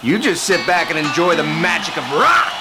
You 0.00 0.16
just 0.20 0.44
sit 0.44 0.64
back 0.64 0.90
and 0.90 0.98
enjoy 0.98 1.34
the 1.34 1.42
magic 1.42 1.96
of 1.96 2.04
rock! 2.12 2.52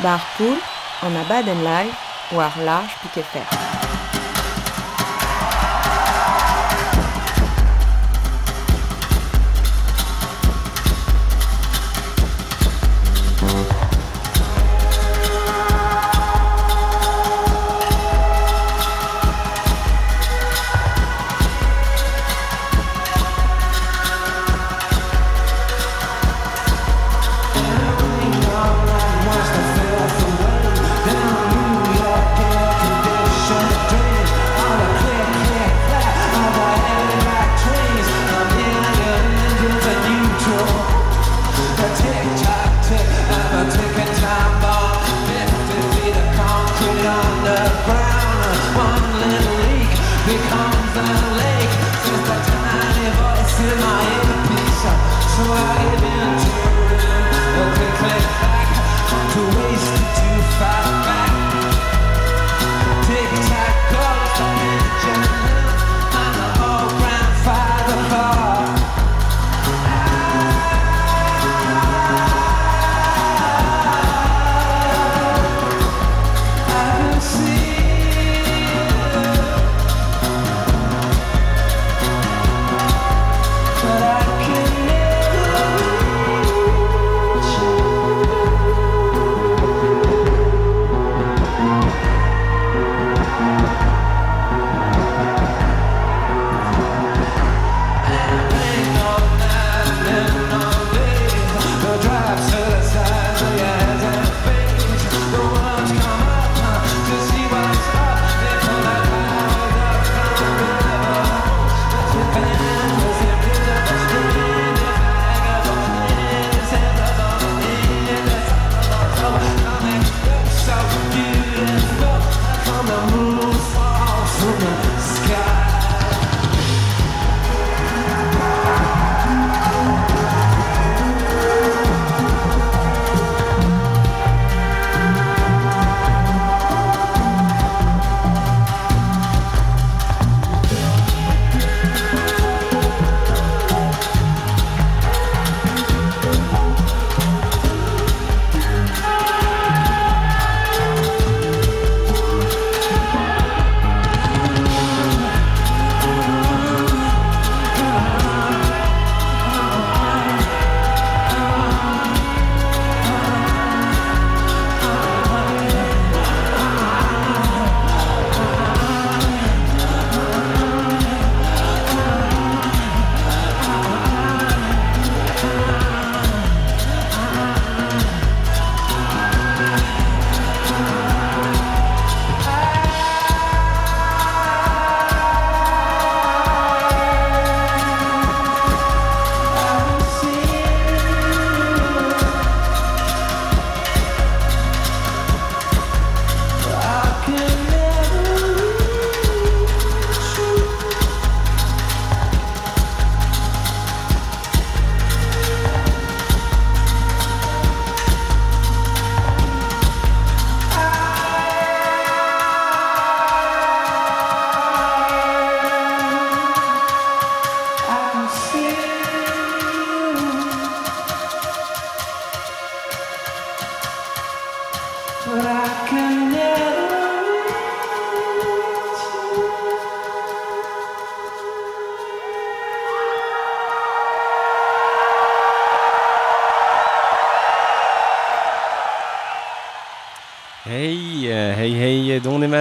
Bar 0.00 0.22
poul, 0.36 0.56
an 1.02 1.16
abad 1.16 1.48
en 1.48 1.64
live, 1.64 1.96
war 2.30 2.52
large 2.62 2.92
piquet 3.02 3.24
fer. 3.24 3.83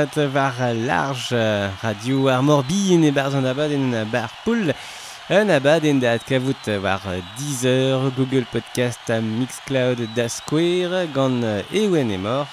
mat 0.03 0.33
war 0.33 0.73
large 0.73 1.31
radio 1.81 2.27
ar 2.27 2.41
morbin 2.43 3.03
e 3.07 3.11
barz 3.11 3.35
an 3.35 3.45
abad 3.45 3.71
en 3.71 4.05
bar 4.11 4.31
poul 4.43 4.73
Un 5.29 5.49
abad 5.49 5.85
en 5.85 5.99
dat 5.99 6.23
kavout 6.27 6.65
war 6.81 6.99
Deezer, 7.37 8.11
Google 8.17 8.45
Podcast, 8.51 9.07
Mixcloud, 9.07 9.99
da 10.15 10.27
Square 10.27 11.07
gant 11.13 11.45
ewen 11.71 12.11
e 12.11 12.17
mor 12.17 12.47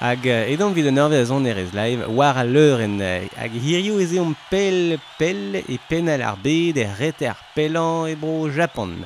hag 0.00 0.24
edan 0.24 0.72
vid 0.72 0.88
an 0.88 1.02
orvez 1.04 1.30
an 1.30 1.44
erez 1.50 1.74
live 1.76 2.08
war 2.08 2.38
a 2.38 2.44
leur 2.44 2.80
en 2.80 2.96
hag 3.36 3.52
hirio 3.52 4.00
eze 4.00 4.20
on 4.20 4.32
pel 4.48 4.96
pel 5.18 5.60
e 5.60 5.78
penal 5.88 6.22
ar 6.22 6.40
bed 6.40 6.80
e 6.80 6.88
reter 6.98 7.36
pelan 7.54 8.08
e 8.08 8.14
bro 8.16 8.48
Japon. 8.48 9.04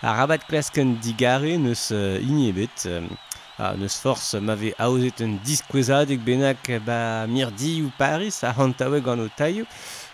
Arabat 0.00 0.48
klasken 0.48 0.96
digare 1.02 1.58
neus 1.58 1.90
inebet. 1.90 2.86
Uh, 2.86 3.27
euh, 3.60 3.64
Ah, 3.70 3.74
neus 3.76 3.96
force 4.00 4.34
m'ave 4.34 4.72
aouzet 4.78 5.20
un 5.20 5.32
diskouezadeg 5.44 6.20
bennak 6.22 6.70
ba 6.86 7.26
mirdi 7.26 7.82
ou 7.82 7.90
Paris 7.98 8.44
a 8.44 8.52
hantawe 8.56 9.00
gant 9.02 9.18
o 9.18 9.28
taio. 9.36 9.64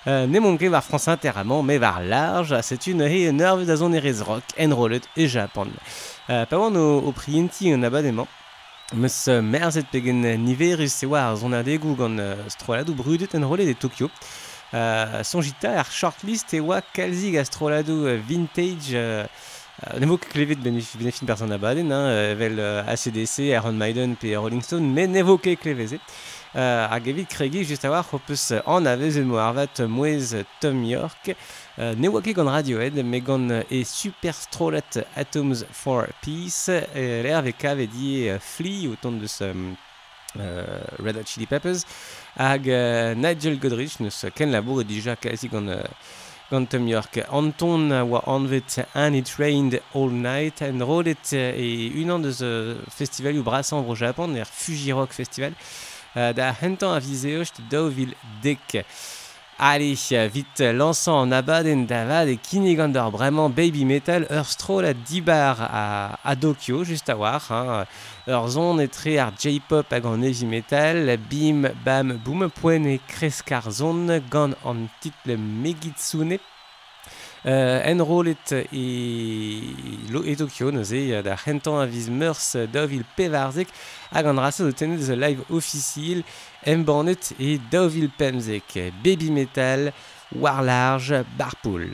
Euh, 0.07 0.27
ne 0.27 0.41
mon 0.41 0.57
ket 0.57 0.71
war 0.71 0.83
France 0.83 1.09
Inter 1.09 1.33
me 1.45 1.79
war 1.79 2.01
large, 2.03 2.55
c'est 2.63 2.87
une 2.87 3.03
he 3.03 3.29
un 3.29 3.39
eur 3.41 3.59
da 3.59 3.77
zon 3.77 3.93
rock, 4.25 4.45
enrollet 4.59 5.03
e 5.17 5.27
Japon. 5.27 5.69
Euh, 6.31 6.47
pa 6.47 6.57
oan 6.57 6.75
o, 6.75 7.03
o 7.07 7.13
prienti 7.13 7.71
un 7.75 7.83
abademañ, 7.83 8.27
Meus 8.93 9.27
uh, 9.29 9.43
merzet 9.43 9.87
pegen 9.91 10.23
niverus 10.39 11.03
e 11.03 11.07
war 11.07 11.37
zon 11.37 11.53
adegou 11.53 11.97
gant 11.97 12.19
uh, 12.19 12.37
stroladou 12.49 12.95
brudet 12.95 13.35
en 13.35 13.45
rolet 13.49 13.67
de 13.67 13.73
Tokyo. 13.75 14.09
Uh, 14.73 15.23
sonjita 15.23 15.79
ar 15.81 15.91
shortlist 15.91 16.53
e 16.55 16.61
oa 16.61 16.81
kalzig 16.81 17.37
a 17.37 17.45
stroladou 17.45 18.07
uh, 18.07 18.17
vintage 18.29 18.95
uh, 18.95 19.25
uh, 19.25 19.54
Ne 19.85 20.07
vo 20.09 20.17
klevet 20.17 20.63
benefin 20.63 21.27
person 21.27 21.51
abaden, 21.53 21.91
evel 22.31 22.61
ACDC, 22.89 23.51
Iron 23.53 23.77
Maiden 23.77 24.15
pe 24.17 24.37
Rolling 24.37 24.63
Stone, 24.63 24.87
men 24.95 25.13
ne 25.13 25.23
vo 25.23 25.37
ket 25.37 25.61
klevezet. 25.61 26.01
Uh, 26.55 26.87
hag 26.87 27.09
evit 27.11 27.27
kregi 27.29 27.65
just 27.67 27.85
a 27.85 27.91
war 27.91 28.05
ho 28.07 28.19
peus 28.23 28.53
an 28.53 28.87
avez 28.87 29.19
mo 29.27 29.37
arvat 29.43 29.81
mouez 29.91 30.37
Tom 30.61 30.85
York. 30.85 31.35
Uh, 31.77 31.93
ne 31.99 32.09
oa 32.09 32.23
ket 32.23 32.37
gant 32.39 32.49
Radiohead, 32.49 33.03
me 33.03 33.21
gant 33.21 33.51
e 33.69 33.83
superstrolat 33.85 35.03
Atoms 35.17 35.67
for 35.73 36.09
Peace, 36.23 36.71
e 36.95 37.23
l'er 37.27 37.43
ve 37.43 37.53
kavet 37.53 37.91
die 37.91 38.39
Flea 38.41 38.89
o 38.89 38.97
tont 38.97 39.19
deus 39.19 39.41
um, 39.43 39.75
uh, 40.39 41.03
Red 41.03 41.19
Hot 41.19 41.27
Chili 41.27 41.51
Peppers, 41.51 41.85
hag 42.39 42.71
uh, 42.71 43.19
Nigel 43.19 43.59
Godrich, 43.59 43.99
neus 44.01 44.25
ken 44.35 44.55
labour 44.55 44.81
e 44.81 44.89
dija 44.95 45.19
kasi 45.19 45.51
gant... 45.51 45.69
Uh, 45.69 46.23
Quantum 46.49 46.87
York. 46.87 47.19
Anton 47.33 47.91
war 48.09 48.23
on 48.27 48.49
and 48.95 49.17
it 49.17 49.39
rained 49.39 49.81
all 49.95 50.11
night 50.11 50.63
and 50.63 50.81
rolled 50.81 51.07
it 51.07 51.33
eh, 51.33 51.55
et 51.57 51.93
une 51.95 52.11
an 52.11 52.21
deus 52.21 52.45
festival 52.91 53.35
u 53.35 53.43
brasambre 53.43 53.89
au 53.89 53.95
Japon, 53.95 54.29
der 54.29 54.45
Fuji 54.47 54.93
Rock 54.93 55.13
Festival, 55.13 55.53
euh, 56.17 56.33
da 56.33 56.53
hentan 56.61 56.95
a 56.95 57.01
viseocht 57.01 57.61
daouvil 57.71 58.15
dek. 58.43 58.85
Allez, 59.59 59.95
vite, 60.33 60.61
lançant 60.61 61.21
en 61.21 61.31
abad 61.31 61.69
en 61.69 61.85
davad 61.85 62.29
et 62.29 62.37
kinegandor, 62.37 63.13
vraiment 63.13 63.49
baby 63.49 63.85
metal, 63.85 64.27
ur 64.29 64.47
stroll 64.47 64.85
à 64.85 64.95
dibar 64.95 65.59
à, 65.61 66.19
à 66.25 66.35
Tokyo, 66.35 66.83
juste 66.83 67.09
à 67.09 67.15
voir, 67.15 67.53
hein. 67.53 67.85
ur 68.27 68.49
zon 68.49 68.81
est 68.81 68.89
très 68.89 69.17
art 69.19 69.33
J-pop 69.39 69.87
à 69.93 70.01
grand 70.01 70.21
heavy 70.21 70.47
metal, 70.47 71.17
bim, 71.31 71.71
bam, 71.85 72.19
boum, 72.25 72.51
poen 72.51 72.85
et 72.85 73.01
kreskar 73.07 73.71
zon, 73.71 74.21
gant 74.29 74.51
en 74.65 74.75
titre 75.01 75.37
Megitsune, 75.39 76.39
Euh, 77.47 77.93
en 77.93 78.03
rolet 78.03 78.53
e, 78.73 79.69
lo, 80.09 80.23
e 80.25 80.33
Tokyo 80.35 80.71
neuze 80.73 81.21
da 81.21 81.35
hentan 81.37 81.77
aviz 81.83 82.07
meurs 82.09 82.55
dov 82.73 82.95
il 82.97 83.03
pevarzek 83.19 83.69
hag 84.15 84.31
an 84.31 84.41
rasa 84.41 84.65
do 84.65 84.73
tenet 84.73 85.11
live 85.13 85.45
officiel 85.53 86.23
embannet 86.65 87.33
e 87.39 87.61
daouvil 87.71 88.11
pemzek. 88.17 88.93
Baby 89.03 89.31
Metal, 89.31 89.93
War 90.29 90.63
Large, 90.65 91.25
Barpool. 91.37 91.91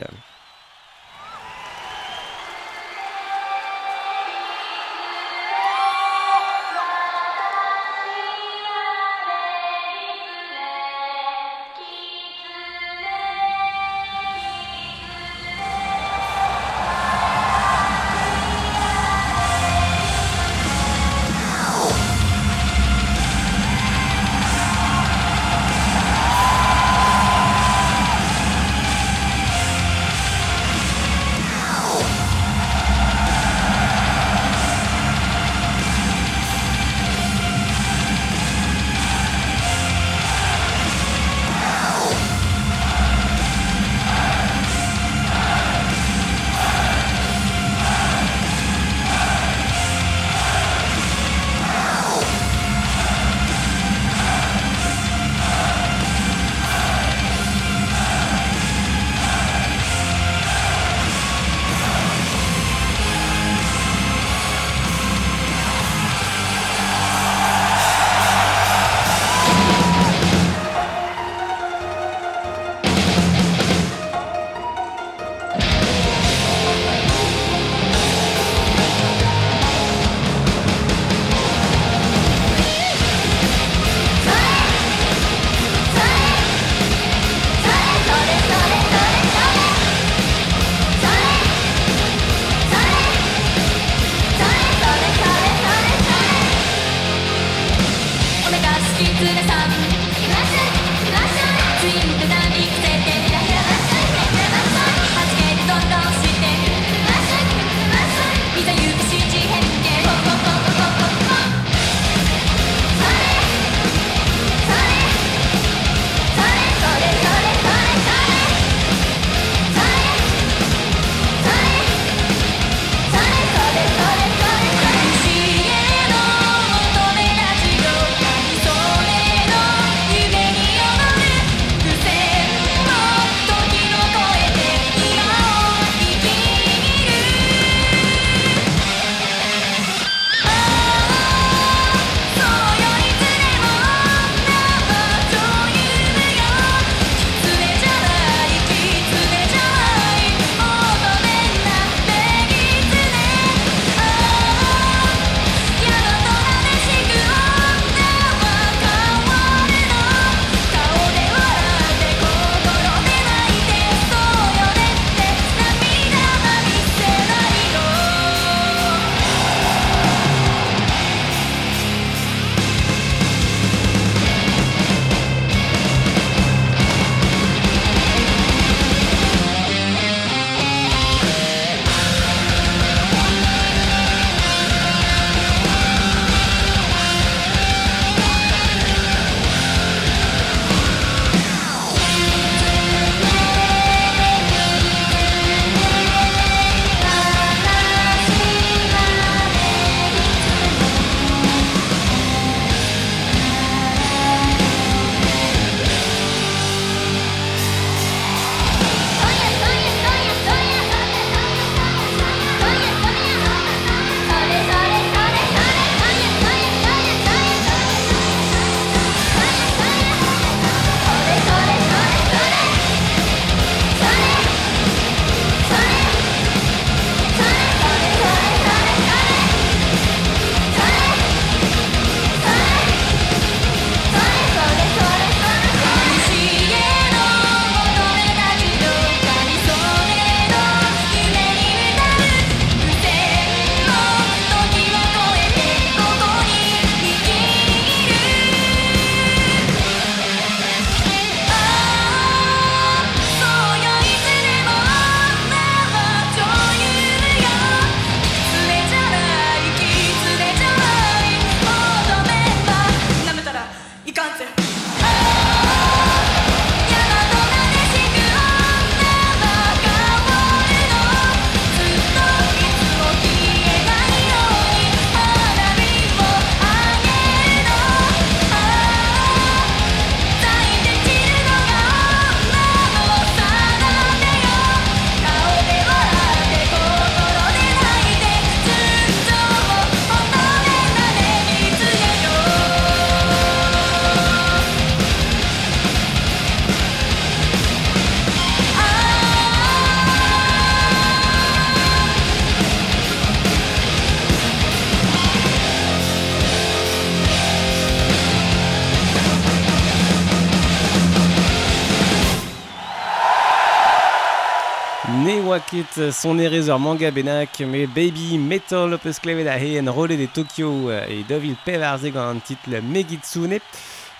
ket 315.71 316.11
son 316.11 316.39
erez 316.43 316.67
ur 316.67 316.79
manga 316.79 317.09
benak, 317.11 317.59
me 317.63 317.85
Baby 317.87 318.37
Metal 318.37 318.97
peus 318.99 319.19
klevet 319.23 319.47
a 319.47 319.55
he 319.57 319.77
en 319.79 319.87
role 319.87 320.17
de 320.17 320.27
Tokyo 320.27 320.91
e 320.91 321.23
dovil 321.27 321.55
pevarze 321.65 322.11
gant 322.11 322.35
an 322.35 322.41
titel 322.43 322.81
Megitsune. 322.83 323.61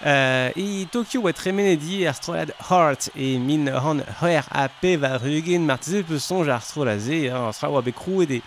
Uh, 0.01 0.50
e 0.55 0.88
Tokyo 0.91 1.25
oa 1.25 1.34
tremenedi 1.36 2.05
ar 2.08 2.15
strolad 2.15 2.53
Heart 2.70 3.10
e 3.13 3.36
min 3.38 3.67
han 3.67 4.00
her 4.22 4.48
a 4.50 4.70
pevar 4.81 5.20
rugen 5.22 5.67
martize 5.67 6.05
peus 6.08 6.24
sonj 6.29 6.50
ar 6.50 6.63
strolaze, 6.63 7.27
ar 7.29 7.51
stra 7.53 7.70
oa 7.70 7.84
bekrouet 7.84 8.31
e, 8.38 8.41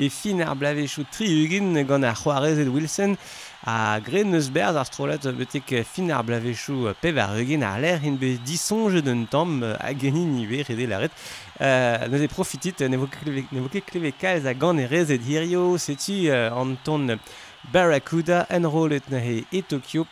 e 0.00 0.08
fin 0.08 0.40
ar 0.40 0.56
blavechou 0.56 1.04
tri 1.12 1.28
rugen 1.36 1.76
gant 1.84 2.08
ar 2.08 2.16
c'hoarez 2.16 2.64
Wilson. 2.72 3.18
a 3.66 3.98
gren 3.98 4.30
neus 4.30 4.46
berz 4.54 4.76
ar 4.78 4.86
strolet 4.86 5.24
betek 5.38 5.72
fin 5.90 6.12
ar 6.14 6.22
blavechou 6.22 6.92
pev 7.02 7.18
ar 7.18 7.34
eugen 7.34 7.64
ar 7.66 7.80
l'air 7.82 8.04
in 8.06 8.14
be 8.16 8.36
disonje 8.46 9.02
d'un 9.02 9.26
tamm 9.26 9.64
a 9.64 9.90
genin 9.92 10.36
nive 10.36 10.62
rede 10.68 10.86
laret 10.86 11.10
euh, 11.60 12.06
neus 12.06 12.22
e 12.22 12.28
profitit 12.30 12.84
ne 12.86 12.96
vo 12.96 13.08
ket 13.72 13.90
kleve 13.90 14.12
kalz 14.22 14.46
a 14.46 14.54
gant 14.54 14.78
e 14.78 14.86
rez 14.86 15.10
et 15.10 15.22
hirio 15.26 15.76
setu 15.78 16.28
euh, 16.30 16.54
an 16.54 16.76
ton 16.84 17.18
Barracuda 17.72 18.46
enrolet 18.48 19.10
nehe 19.10 19.42
e 19.50 19.62
Tokyo 19.62 20.06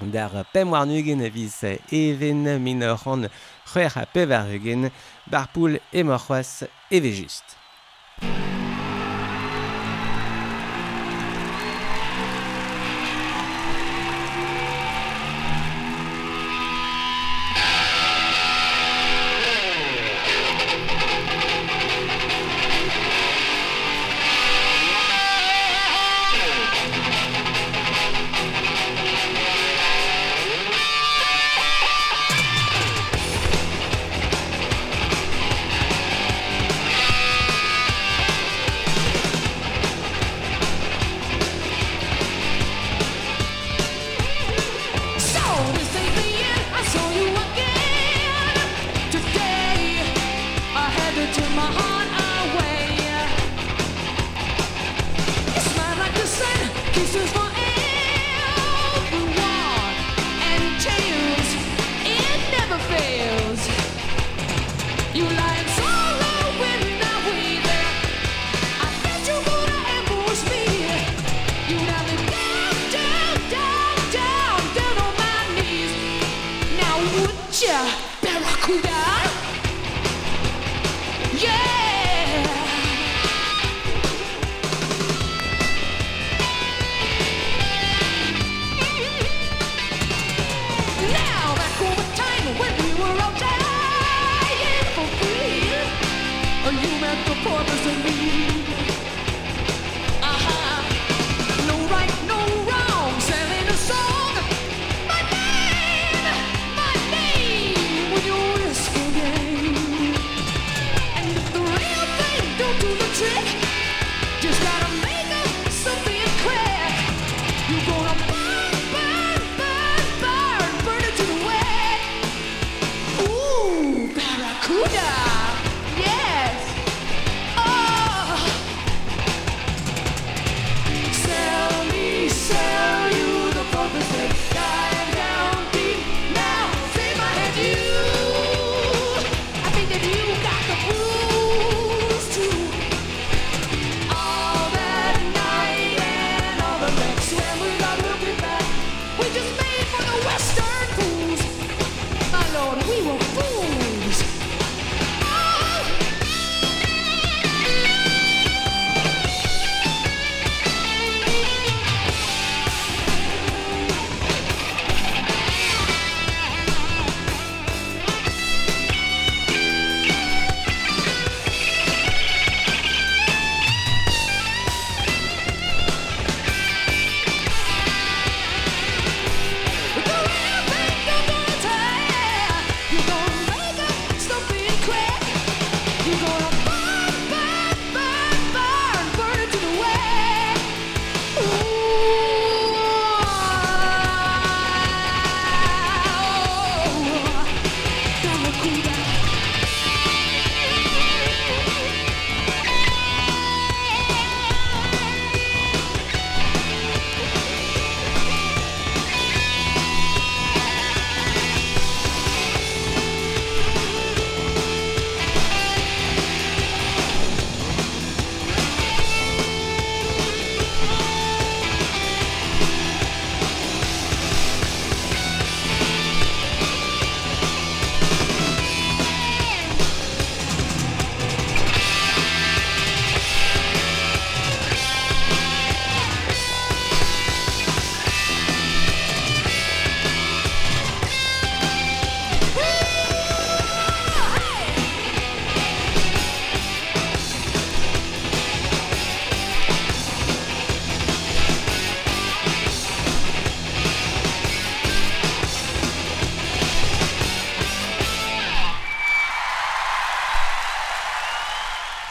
d'ar 0.00 0.46
pemwar 0.52 0.86
nugen 0.86 1.20
a 1.20 1.28
viz 1.28 1.64
even 1.92 2.62
min 2.64 2.80
c'han 2.80 3.28
c'hwer 3.66 3.92
a 3.96 4.06
pevar 4.06 4.48
eugen 4.48 4.90
barpoul 5.26 5.76
e 5.92 6.02
morc'hoaz 6.02 6.64
e 6.90 7.00
vejust. 7.00 7.44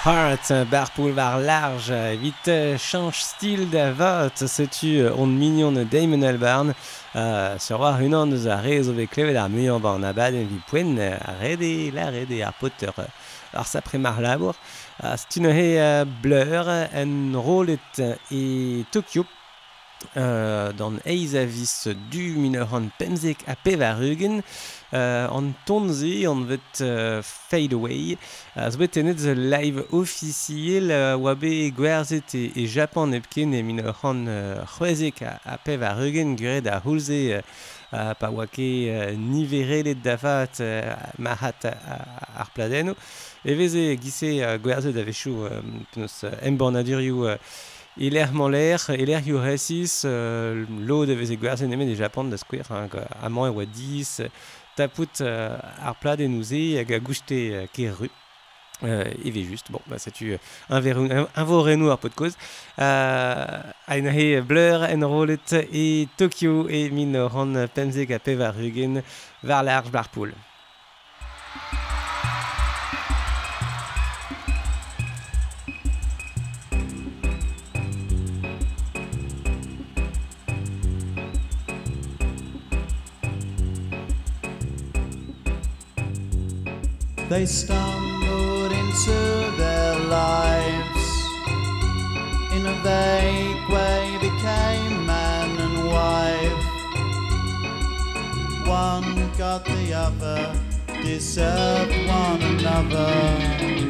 Heart, 0.05 0.69
bar 0.69 0.91
poul 0.95 1.13
var 1.15 1.39
large, 1.41 2.17
vite 2.21 2.77
change 2.77 3.23
style 3.23 3.65
da 3.65 3.87
vot, 3.91 4.37
setu 4.37 5.09
on 5.09 5.33
mignon 5.39 5.79
Damon 5.89 6.21
Albarn, 6.21 6.75
uh, 7.15 7.57
sur 7.57 7.79
war 7.79 7.97
unan 7.97 8.31
eus 8.31 8.45
a 8.45 8.59
rezo 8.61 8.93
ve 8.93 9.07
klevet 9.07 9.35
ar 9.41 9.49
muion 9.49 9.81
ba 9.81 9.95
an 9.97 10.05
abaden 10.05 10.45
vi 10.45 10.59
poen 10.69 10.99
a 11.01 11.33
rede, 11.41 11.89
la 11.91 12.11
rede 12.13 12.43
ar 12.45 12.53
poter 12.53 12.93
ar 12.93 13.65
sapre 13.65 13.97
mar 13.97 14.21
labour. 14.21 14.53
Uh, 15.01 15.17
Stune 15.17 15.49
he 15.57 15.79
uh, 15.81 16.05
bleur 16.21 16.69
en 16.93 17.33
rolet 17.33 18.21
e 18.29 18.85
Tokyo, 18.91 19.25
euh, 20.17 20.71
d'an 20.73 20.97
eiz 21.05 21.35
avis 21.35 21.87
du 22.11 22.33
mineur 22.37 22.73
an 22.73 22.89
pemzek 22.99 23.43
a 23.47 23.55
pevarugen 23.55 24.41
euh, 24.93 25.27
an 25.27 25.51
tonze 25.65 26.25
an 26.29 26.43
vet 26.49 26.81
euh, 26.81 27.21
fade 27.23 27.73
away 27.73 28.17
a 28.55 28.69
zo 28.71 28.81
bet 28.81 28.97
enet 29.01 29.23
live 29.35 29.85
officiel 29.91 30.91
euh, 30.91 31.13
oa 31.17 31.35
be 31.39 31.69
gwerzet 31.75 32.35
e, 32.35 32.49
e 32.55 32.67
japan 32.67 33.15
epken 33.17 33.53
e 33.53 33.63
mineur 33.63 34.03
an 34.07 34.25
euh, 34.27 34.65
c'hwezek 34.75 35.23
a, 35.25 35.37
a 35.45 35.57
pevarugen 35.57 36.35
gured 36.39 36.67
a 36.71 36.81
hulze 36.83 37.23
euh, 37.39 37.41
Uh, 37.95 38.11
pa 38.17 38.27
oa 38.33 38.43
ket 38.49 38.89
uh, 38.89 39.11
niverelet 39.15 39.99
davat 40.03 40.57
uh, 40.59 40.95
mahat 41.21 41.67
ar 41.69 42.49
pladeno. 42.51 42.95
veze 43.45 43.93
gise 44.01 44.31
gwerzet 44.59 44.97
a 44.97 45.03
vechou 45.05 45.45
um, 45.45 45.85
penaos 45.93 46.25
embornadurioù 46.41 47.37
Iler 47.97 48.27
Moller, 48.33 48.77
Iler 48.89 49.21
Iuresis, 49.25 50.03
euh, 50.03 50.65
l'eau 50.85 51.05
de 51.05 51.13
veze 51.15 51.37
gwerzen 51.39 51.71
emet 51.71 51.93
e 51.93 51.95
Japan 51.95 52.27
da 52.27 52.35
skwer, 52.37 52.67
hein, 52.69 52.89
a 52.91 53.29
man 53.29 53.47
e 53.47 53.55
oa 53.55 53.65
dis, 53.65 54.19
tapout 54.75 55.21
euh, 55.21 55.55
ar 55.79 55.95
plad 55.95 56.19
e 56.19 56.27
nouze 56.27 56.75
hag 56.75 56.91
a 56.91 56.99
gouchte 56.99 57.39
euh, 57.53 57.67
ker 57.71 57.95
ru. 57.95 58.09
Euh, 58.83 59.05
Eve 59.23 59.45
just, 59.49 59.71
bon, 59.71 59.79
bah, 59.87 59.97
setu 59.97 60.33
euh, 60.33 60.37
un, 60.69 60.81
verun, 60.81 61.09
un, 61.09 61.27
un 61.33 61.43
vorenu 61.47 61.89
ar 61.89 61.97
pot 61.97 62.11
koz. 62.11 62.35
Euh, 62.79 63.61
Aina 63.87 64.11
Ainahe 64.11 64.41
Blur, 64.41 64.83
Enrolet 64.89 65.55
e 65.71 66.09
Tokyo 66.17 66.67
e 66.67 66.89
min 66.91 67.15
ran 67.31 67.55
pemzeg 67.71 68.11
a 68.11 68.19
pev 68.19 68.43
ar 68.43 68.59
rugen 68.59 68.99
var 69.41 69.63
large 69.63 69.95
barpoul. 69.95 70.35
They 87.35 87.45
stumbled 87.45 88.71
into 88.71 89.51
their 89.57 89.99
lives. 90.07 91.05
In 92.55 92.65
a 92.65 92.75
vague 92.81 93.69
way 93.69 94.17
became 94.21 95.05
man 95.05 95.49
and 95.59 95.85
wife. 95.85 96.65
One 98.65 99.29
got 99.37 99.65
the 99.65 99.93
other, 99.93 100.55
deserved 101.03 102.07
one 102.07 102.41
another 102.41 103.84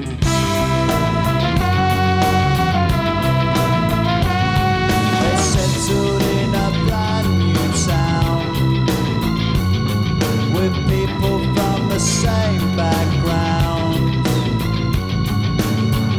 the 11.96 12.02
same 12.02 12.76
background. 12.76 14.26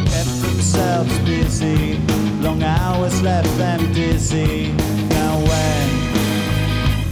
Kept 0.09 0.41
themselves 0.41 1.19
busy 1.19 1.99
Long 2.41 2.63
hours 2.63 3.21
left 3.21 3.55
them 3.59 3.93
dizzy. 3.93 4.73
Now 5.11 5.37
when 5.51 5.89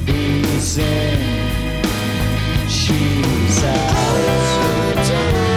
he's 0.07 0.79
in 0.79 1.19
She's 2.67 3.65
out 3.65 5.54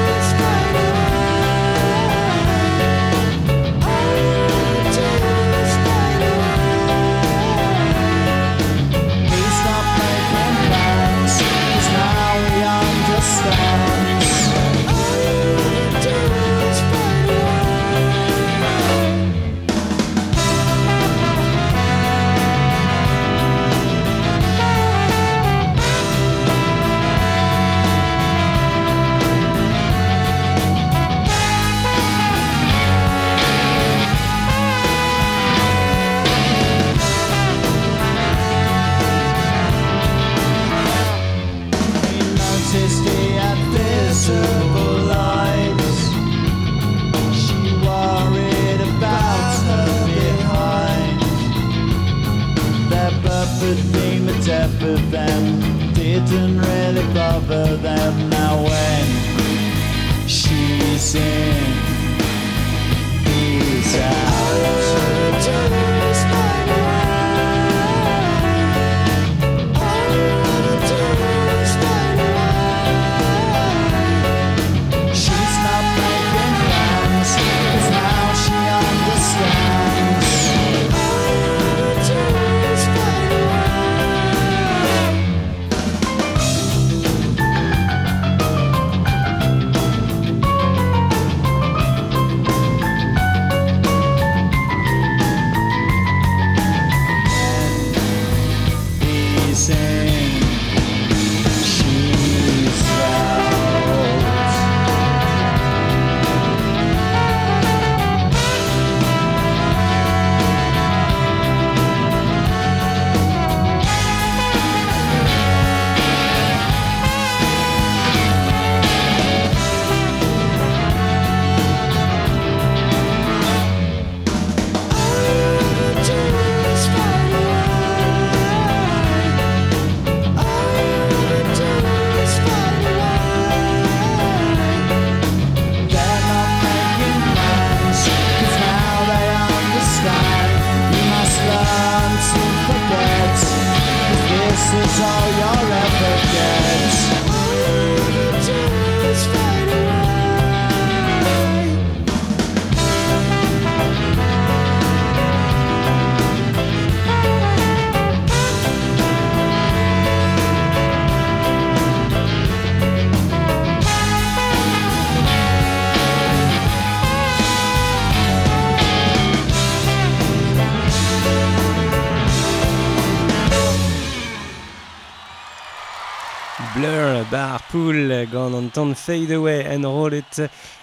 Cool 177.78 178.10
gant 178.32 178.56
an 178.56 178.70
tan 178.74 178.96
Fade 178.96 179.36
Away 179.38 179.62
en 179.70 179.84
rolet 179.86 180.40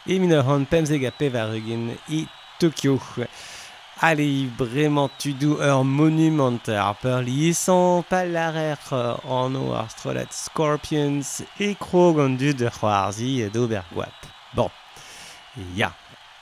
e 0.07 0.19
min 0.21 0.35
ur 0.37 0.51
an 0.55 0.67
pemzeg 0.71 1.03
a 1.09 1.11
pevar 1.11 1.51
ugin 1.57 1.89
i 2.09 2.21
Tokyo. 2.61 3.01
Ale, 4.09 4.29
bremañ 4.59 5.11
tu 5.19 5.33
dou 5.41 5.59
ur 5.59 5.83
monument 5.83 6.69
ar 6.69 6.95
peur 7.03 7.27
larer 8.37 8.79
an 9.39 9.57
o 9.57 9.73
ar 9.75 9.89
strolet 9.91 10.31
Scorpions 10.31 11.43
e 11.59 11.75
kro 11.75 12.13
gant 12.15 12.39
dud 12.39 12.63
ur 12.63 12.71
c'hoarzi 12.71 13.51
d'ober 13.51 13.83
guap. 13.91 14.19
Bon, 14.55 14.71
ya, 15.75 15.91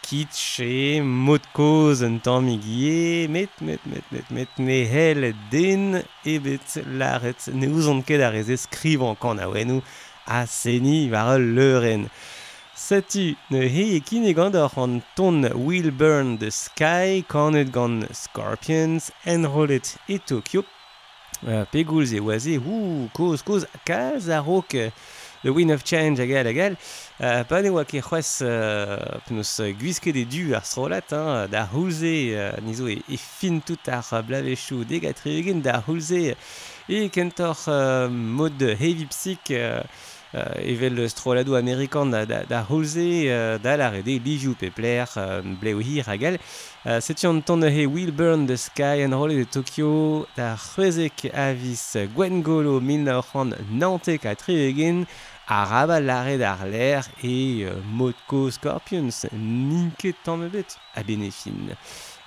kitsch 0.05 0.61
e 0.61 1.01
mot 1.01 1.45
koz 1.57 2.03
un 2.03 2.21
tamm 2.21 2.47
gie, 2.61 3.27
met, 3.27 3.53
met, 3.63 3.81
met, 3.87 4.05
met, 4.13 4.31
met, 4.31 4.59
ne 4.59 4.85
hel 4.85 5.33
den 5.51 6.03
ebet 6.25 6.77
laret 6.99 7.49
ne 7.55 7.73
ouzon 7.73 8.05
ket 8.05 8.21
a 8.21 8.29
reze 8.37 8.61
skrivan 8.67 9.17
kan 9.17 9.41
a 9.41 9.49
aseni 10.27 11.11
war 11.11 11.37
ul 11.37 11.55
leuren. 11.57 12.11
Setu 12.75 13.37
ne 13.51 13.69
he 13.69 13.97
e 13.97 14.01
kine 14.01 14.33
gant 14.35 14.55
an 14.55 15.03
ton 15.15 15.43
Will 15.55 15.91
Burn 15.91 16.39
the 16.39 16.51
Sky, 16.51 17.25
kanet 17.29 17.71
gant 17.71 18.15
Scorpions, 18.15 19.11
enrollet 19.25 19.97
e 20.09 20.19
Tokyo. 20.19 20.65
Uh, 21.47 21.65
pegoulz 21.73 22.13
e 22.13 22.21
oaze, 22.21 22.57
hou, 22.57 23.11
koz, 23.13 23.43
koz, 23.43 23.67
kaz 23.85 24.29
a 24.29 24.41
roke. 24.41 24.93
The 25.43 25.53
Wind 25.53 25.71
of 25.71 25.85
Change 25.85 26.21
hag 26.21 26.31
egal 26.31 26.77
Euh, 27.23 27.45
pa 27.47 27.61
ne 27.63 27.71
oa 27.71 27.85
ket 27.87 28.03
c'hwez 28.03 28.31
penaos 29.29 29.53
gwiske 29.79 30.11
de 30.17 30.25
du 30.27 30.57
ar 30.59 30.65
strolat 30.67 31.13
da 31.53 31.61
houlze 31.71 32.11
nizo 32.67 32.89
e, 32.91 32.97
e 33.07 33.19
fin 33.21 33.61
tout 33.63 33.87
ar 33.87 34.09
blavechou 34.27 34.83
degat 34.83 35.23
regen 35.23 35.63
da 35.63 35.77
houlze 35.87 36.35
e 36.89 37.03
kentor 37.15 37.69
mod 38.11 38.59
heavy 38.59 39.07
psych 39.07 39.53
uh, 40.33 40.57
evel 40.59 41.09
strolado 41.11 41.55
amerikan 41.55 42.11
da, 42.11 42.25
da, 42.27 42.43
da 42.49 42.63
holze 42.67 43.07
uh, 43.29 43.63
da 43.63 43.77
la 43.77 43.91
rede 43.91 44.19
liviou 44.19 44.57
pepler 44.59 45.07
uh, 45.17 45.43
bleu 45.61 45.79
hir 45.79 46.03
hagel. 46.09 46.39
Uh, 46.85 46.99
an 47.29 47.43
ton 47.43 47.63
he 47.63 47.87
will 47.87 48.11
burn 48.11 48.47
the 48.47 48.57
sky 48.57 49.03
en 49.03 49.15
roll 49.15 49.29
de 49.29 49.45
Tokyo 49.45 50.27
da 50.35 50.57
c'hwezek 50.57 51.31
avis 51.33 51.97
Gwengolo 52.17 52.81
1994 52.81 54.19
ka 54.19 54.35
tri 54.35 54.57
egin 54.73 55.07
arabat 55.47 56.01
lare 56.01 56.39
d'ar 56.39 56.67
l'air 56.67 57.09
e 57.23 57.67
Motko 57.85 58.51
Scorpions, 58.51 59.27
ninket 59.33 60.17
tamm 60.25 60.45
ebet 60.47 60.79
a 60.95 61.03
benefin. 61.03 61.75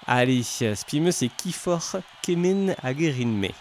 Allez, 0.07 0.61
spimeus 0.75 1.21
e 1.25 1.29
kifor 1.29 1.81
kemen 2.21 2.75
hag 2.83 3.01
e 3.01 3.11
rinme. 3.11 3.51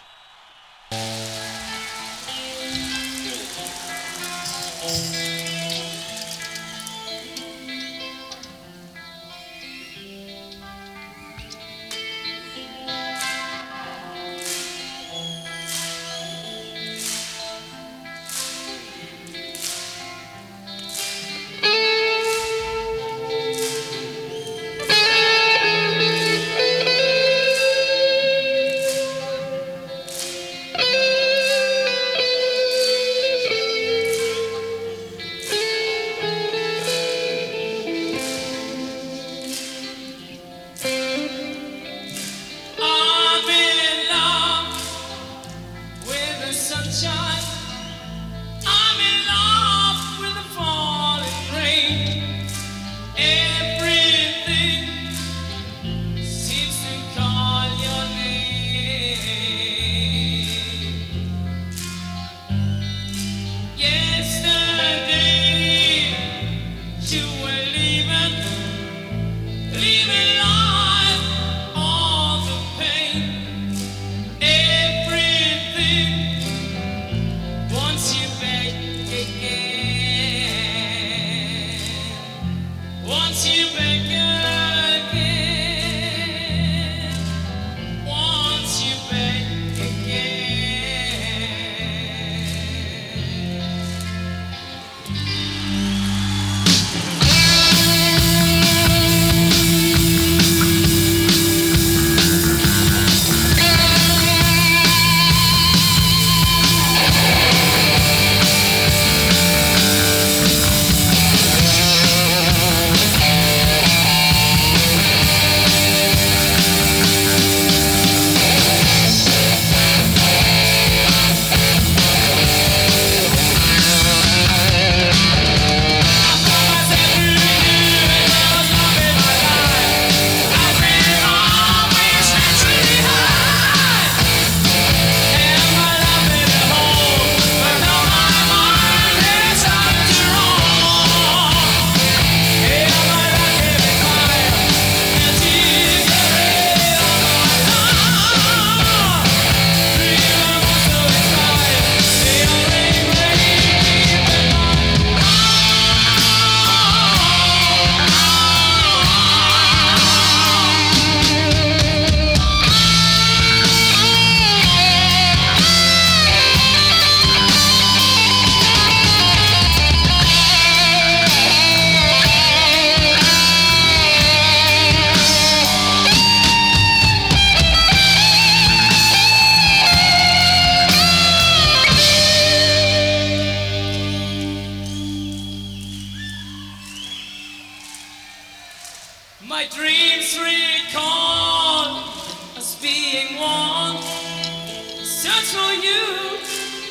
for 195.55 195.73
you 195.73 196.37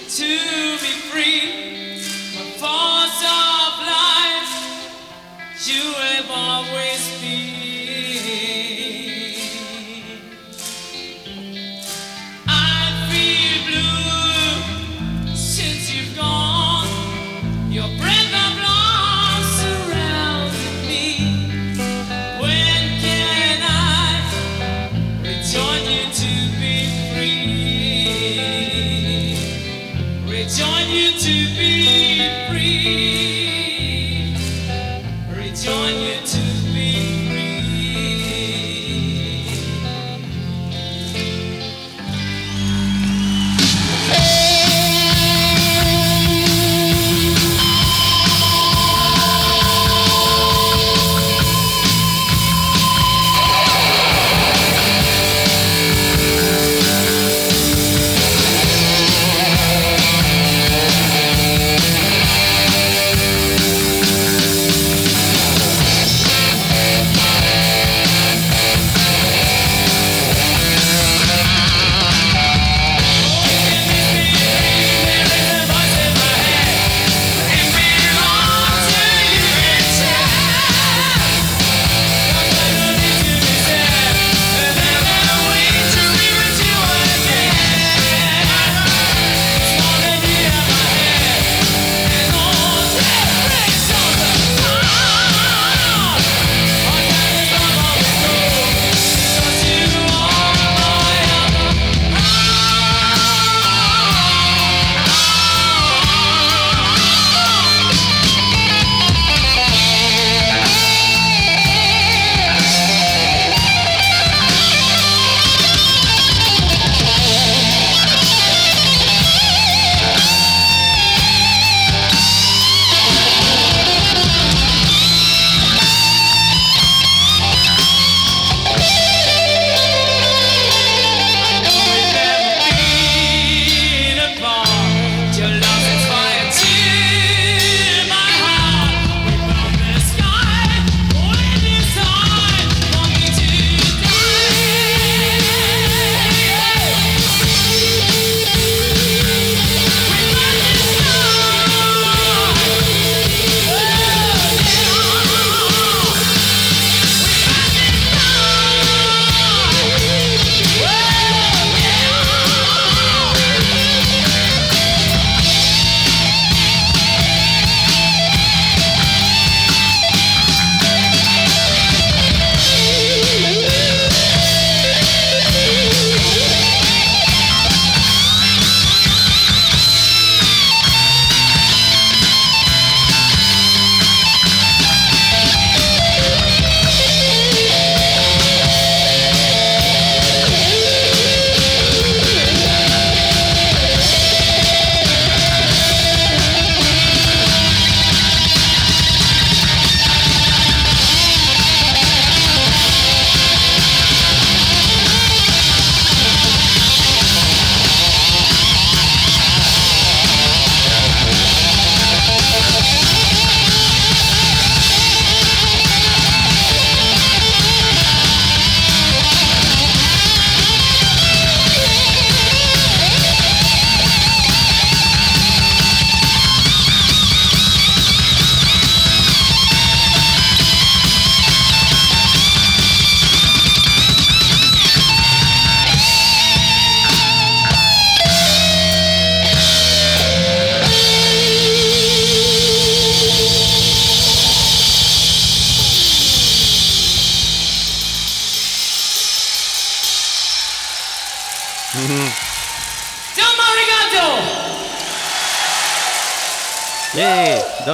to 0.09 0.79
be 0.81 0.93
free. 1.11 1.84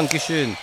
Dankeschön. 0.01 0.57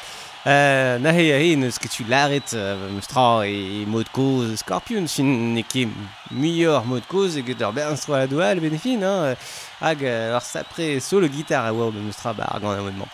Euh, 0.47 0.97
na 0.97 1.11
he 1.11 1.29
he 1.29 1.55
neus 1.55 1.77
ket 1.77 1.91
tu 1.91 2.03
laret 2.03 2.53
euh, 2.55 3.01
stra 3.01 3.45
e, 3.45 3.83
e 3.83 3.85
mod 3.85 4.09
koz 4.09 4.55
Scorpion 4.57 5.05
fin 5.05 5.27
ne 5.53 5.61
ket 5.61 5.91
muior 6.31 6.85
mod 6.89 7.05
koz 7.05 7.37
e 7.37 7.43
get 7.45 7.61
ur 7.61 7.71
bern 7.75 7.93
a 7.93 8.25
doa 8.25 8.55
le 8.55 8.61
benefin 8.61 9.03
hein, 9.03 9.35
hag 9.79 10.01
ar 10.07 10.41
sapre 10.41 10.99
solo 10.99 11.27
guitar 11.27 11.67
a 11.67 11.73
oa 11.73 11.91
meus 11.91 12.15
stra 12.17 12.33
bar 12.33 12.57
gant 12.59 12.71
amodement. 12.71 13.09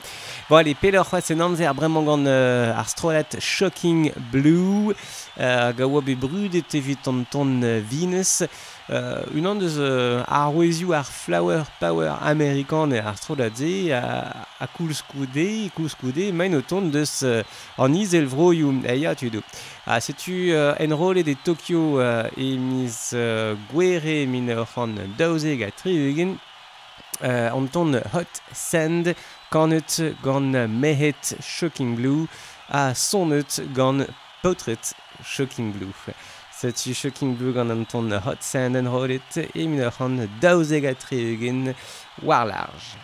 Bon 0.50 0.58
allez, 0.58 0.76
pelor 0.76 1.10
c'hoaz 1.10 1.32
en 1.32 1.42
amzer 1.42 1.74
bremañ 1.74 2.06
gant 2.06 2.26
euh, 2.26 2.72
ar 2.72 2.88
strolet 2.88 3.36
Shocking 3.40 4.14
Blue 4.32 4.94
euh, 5.40 5.74
a 5.78 5.86
oa 5.86 6.02
be 6.02 6.16
brudet 6.16 6.74
evit 6.74 7.08
an 7.08 7.26
ton 7.30 7.60
vines 7.82 8.44
euh, 8.90 9.24
unan 9.34 9.56
deus 9.56 9.78
euh, 9.78 10.24
ar 10.28 10.52
roezioù 10.52 10.94
ar 10.94 11.06
flower 11.06 11.64
power 11.80 12.18
amerikan 12.22 12.92
e 12.92 13.00
ar 13.00 13.16
strodatze 13.18 13.92
a, 13.96 14.46
a 14.60 14.68
koulskoude, 14.68 15.70
koulskoude, 15.76 16.32
main 16.34 16.54
o 16.54 16.62
ton 16.62 16.90
deus 16.92 17.22
euh, 17.24 17.44
an 17.78 17.96
izel 17.96 18.28
vroioù 18.28 18.84
ya 18.86 19.16
tu 19.16 19.30
do. 19.30 19.42
A 19.86 20.00
setu 20.02 20.52
euh, 20.52 20.76
enrole 20.80 21.24
de 21.24 21.34
Tokyo 21.34 22.00
euh, 22.00 22.28
e 22.38 22.58
mis 22.58 23.12
euh, 23.14 23.56
gwere 23.72 24.26
min 24.28 24.50
ur 24.50 24.66
c'han 24.74 24.96
daoze 25.18 25.58
ga 25.58 25.72
triugen, 25.72 26.38
euh, 27.24 27.50
an 27.52 27.68
ton 27.68 27.94
hot 28.14 28.42
sand 28.54 29.14
kanet 29.52 30.02
gant 30.24 30.68
mehet 30.68 31.36
shocking 31.42 31.96
blue 31.96 32.28
a 32.70 32.94
sonet 32.96 33.62
gant 33.74 34.06
potret 34.42 34.94
shocking 35.24 35.72
blue. 35.72 35.94
Setu 36.64 36.94
Shocking 36.96 37.36
Blue 37.36 37.52
gant 37.52 37.72
an 37.72 37.86
ton 37.86 38.10
Hot 38.10 38.42
Sand 38.42 38.78
and 38.78 38.88
Rollet 38.88 39.36
e 39.54 39.68
min 39.68 39.82
ur 39.84 39.92
c'han 39.92 40.30
daouzeg 40.40 40.86
a 40.88 40.94
tre 40.96 41.18
eugen 41.20 41.76
war 42.22 42.46
large. 42.46 42.96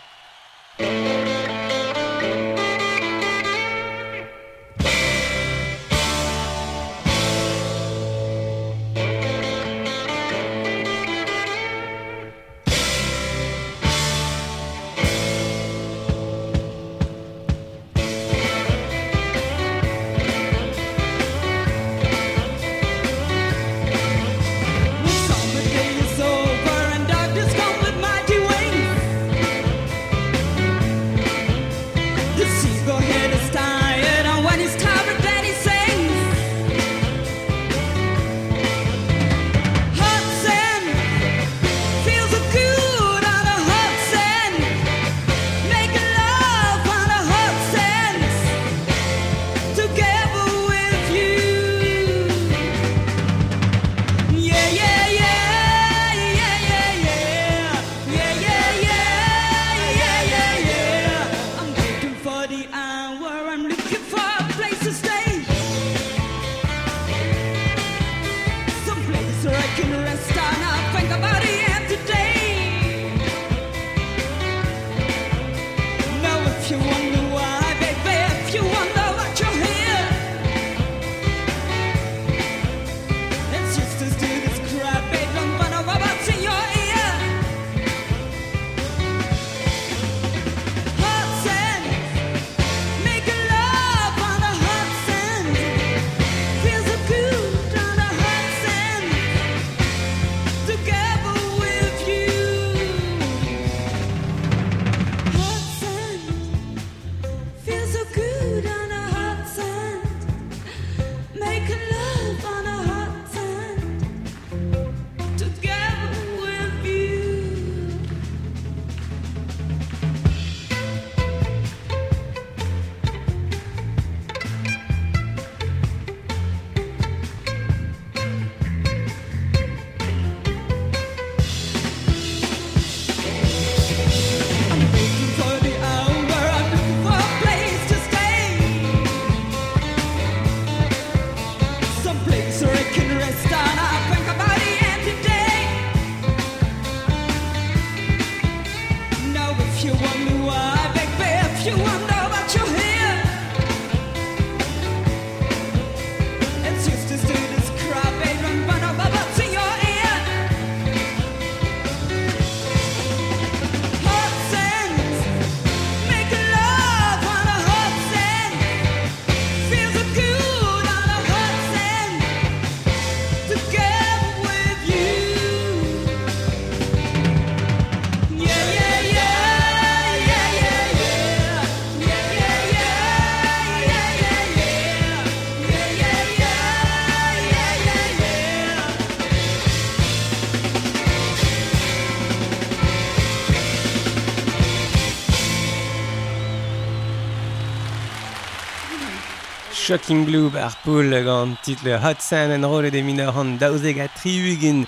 Shocking 199.89 200.23
Blue 200.23 200.51
ar 200.55 200.75
poul 200.83 201.09
gant 201.25 201.55
title 201.63 201.97
Hot 201.97 202.21
Sand 202.21 202.51
and 202.51 202.63
Roll 202.63 202.91
de 202.91 203.01
minor 203.01 203.35
an 203.41 203.55
daouzeg 203.57 203.97
a 203.97 204.05
triugin. 204.07 204.83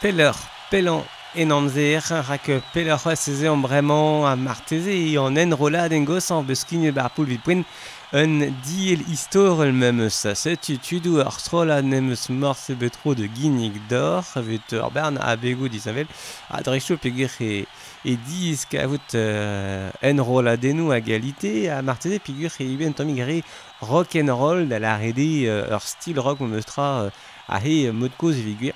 Peller 0.00 0.34
pelan 0.72 1.04
en 1.36 1.52
amzer 1.54 2.02
rak 2.26 2.50
peller 2.72 2.98
c'hoaz 2.98 3.28
eze 3.30 3.46
an 3.46 3.62
bremañ 3.62 4.26
a 4.26 4.34
marteze 4.34 4.90
e 4.90 5.16
an 5.18 5.38
enrolad 5.38 5.92
en 5.92 6.02
goz 6.04 6.32
an 6.32 6.42
beskin 6.42 6.90
bar 6.90 7.12
poul 7.14 7.30
vid 7.30 7.44
poen 7.46 7.62
un 8.10 8.48
diel 8.64 9.02
istor 9.12 9.62
el 9.66 9.72
memeus 9.72 10.24
setu 10.34 10.78
tudu 10.78 11.20
ar 11.20 11.38
stroll 11.38 11.70
an 11.70 11.92
morse 12.30 12.72
betro 12.72 13.14
de 13.14 13.28
ginnig 13.28 13.74
d'or 13.88 14.24
vet 14.36 14.72
ur 14.72 14.90
bern 14.90 15.18
a 15.20 15.36
bego 15.36 15.68
disavel 15.68 16.06
a 16.48 16.62
drecho 16.62 16.96
peger 16.96 17.30
e, 17.38 17.66
e 18.04 18.16
diz 18.16 18.64
kavout 18.64 19.14
euh, 19.14 19.90
enroladenou 20.00 20.90
a 20.90 21.00
galite 21.00 21.68
a 21.68 21.82
marteze 21.82 22.18
peger 22.18 22.50
e 22.58 22.64
iben 22.64 22.94
tomigare 22.94 23.42
rock 23.80 24.16
and 24.16 24.30
roll 24.30 24.66
da 24.66 24.78
la 24.78 24.96
rede 24.96 25.46
euh, 25.46 25.70
ur 25.70 25.82
stil 25.82 26.18
rock 26.20 26.40
on 26.40 26.52
eustra 26.52 27.04
euh, 27.04 27.10
a 27.48 27.58
he 27.60 27.90
mod 27.92 28.12
koz 28.18 28.36
viguer. 28.36 28.74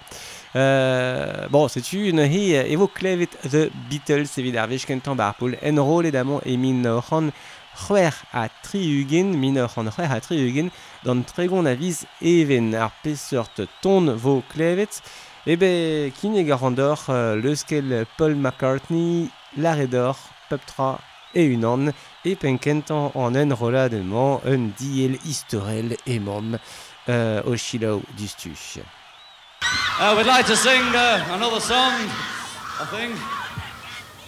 Euh, 0.55 1.48
bon, 1.48 1.68
setu 1.68 2.09
une 2.11 2.20
he 2.20 2.55
evo 2.55 2.86
klevet 2.86 3.30
The 3.42 3.70
Beatles 3.88 4.38
evit 4.38 4.57
ar 4.57 4.68
vech 4.68 4.84
kentan 4.86 5.16
bar 5.16 5.34
poul 5.34 5.57
en 5.62 5.80
roll 5.80 6.07
edamon 6.07 6.40
e 6.44 6.57
min 6.57 6.84
c'han 7.09 7.32
c'hwer 7.74 8.12
a 8.32 8.48
tri 8.62 8.82
ugin, 9.00 9.32
min 9.36 9.57
c'han 9.66 9.88
c'hwer 9.90 10.12
a 10.12 10.20
tri 10.20 10.36
ugin, 10.44 10.68
dan 11.05 11.24
tregon 11.24 11.64
aviz 11.66 12.05
even 12.20 12.74
ar 12.74 12.92
peseurt 13.03 13.62
ton 13.80 14.12
vo 14.14 14.42
klevet, 14.53 15.00
ebe 15.46 16.12
kin 16.20 16.36
e 16.36 16.44
garandor 16.44 17.00
euh, 17.09 17.34
leuskel 17.36 18.05
Paul 18.18 18.36
McCartney, 18.36 19.30
Laredor, 19.57 20.16
Peptra 20.50 20.98
e 21.34 21.40
une 21.40 21.64
âne 21.64 21.92
e 22.25 22.37
penkentan 22.37 23.11
an 23.14 23.35
enrolad 23.37 23.93
emañ 23.93 24.41
un 24.47 24.73
diel 24.79 25.18
historel 25.25 25.97
emom 26.07 26.55
euh, 27.09 27.43
o 27.45 27.57
chilao 27.57 28.03
dustu. 28.16 28.51
Uh, 29.99 30.14
we'd 30.16 30.27
like 30.27 30.47
to 30.47 30.57
sing 30.57 30.83
uh, 30.95 31.25
another 31.33 31.61
song, 31.61 31.93
I 32.81 32.85
think. 32.91 33.14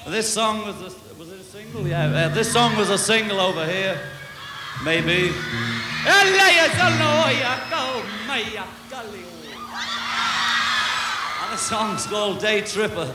This 0.07 0.33
song 0.33 0.65
was 0.67 0.77
a, 0.81 0.91
was 1.19 1.33
it 1.33 1.41
a 1.41 1.45
single? 1.45 1.87
Yeah, 1.87 2.07
uh, 2.07 2.29
this 2.35 2.53
song 2.53 2.77
was 2.77 2.91
a 2.91 2.99
single 2.99 3.41
over 3.41 3.65
here, 3.65 3.99
maybe. 4.85 5.33
And 6.07 6.35
the 11.51 11.57
song's 11.57 12.07
called 12.07 12.41
Day 12.41 12.61
Tripper. 12.61 13.15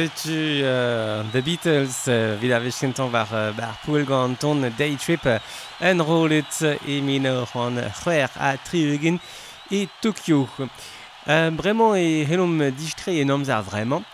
setu 0.00 0.62
uh, 0.64 1.30
The 1.30 1.42
Beatles 1.42 2.08
uh, 2.08 2.36
vid 2.40 2.52
a 2.52 2.60
vechkentan 2.60 3.12
war, 3.12 3.28
uh, 3.32 3.52
war 3.58 3.76
poul 3.84 4.04
gant 4.04 4.40
ton 4.40 4.72
Day 4.78 4.96
Trip 4.96 5.26
en 5.80 6.00
rolet 6.00 6.62
e 6.86 7.00
minor 7.02 7.48
an 7.54 7.76
c'hwer 8.00 8.30
a 8.36 8.56
triugin 8.56 9.20
e 9.70 9.88
Tokyo. 10.00 10.48
Uh, 11.26 11.50
bremañ 11.50 11.98
e 11.98 12.24
helom 12.24 12.58
diskre 12.72 13.20
en 13.20 13.30
amzer 13.30 13.62
vremañ 13.62 14.04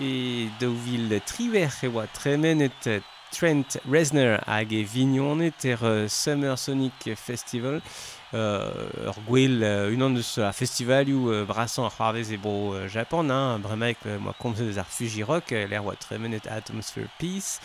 e 0.00 0.48
daouvil 0.60 1.20
triver 1.26 1.72
e 1.82 1.88
oa 1.88 2.06
tremenet 2.06 3.02
Trent 3.30 3.76
Reznor 3.90 4.40
hag 4.46 4.72
e 4.72 4.84
vignonet 4.84 5.64
er 5.64 6.08
Summer 6.08 6.56
Sonic 6.56 7.12
Festival. 7.16 7.76
Uh, 7.76 8.15
ur 8.36 9.16
gwell 9.26 9.62
euh, 9.62 9.92
unan 9.92 10.14
deus 10.14 10.38
a 10.38 10.52
festivalioù 10.52 11.30
euh, 11.30 11.44
brasan 11.48 11.86
ar 11.86 11.92
c'hoarvez 11.94 12.32
e 12.34 12.36
bro 12.36 12.74
euh, 12.74 12.88
Japan, 12.88 13.30
hein, 13.30 13.58
bremaik 13.58 13.98
euh, 14.06 14.18
moa 14.18 14.34
komzet 14.38 14.68
eus 14.68 14.78
ar 14.78 14.86
Fuji 14.86 15.22
Rock, 15.22 15.52
euh, 15.52 15.66
l'er 15.66 15.84
oa 15.84 15.94
tremenet 15.96 16.46
Atmosphere 16.50 17.08
Peace, 17.18 17.60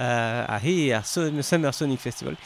euh, 0.00 0.44
a 0.48 0.58
he 0.62 0.92
ar 0.92 1.04
Summer 1.06 1.74
Sonic 1.74 2.00
Festival. 2.00 2.36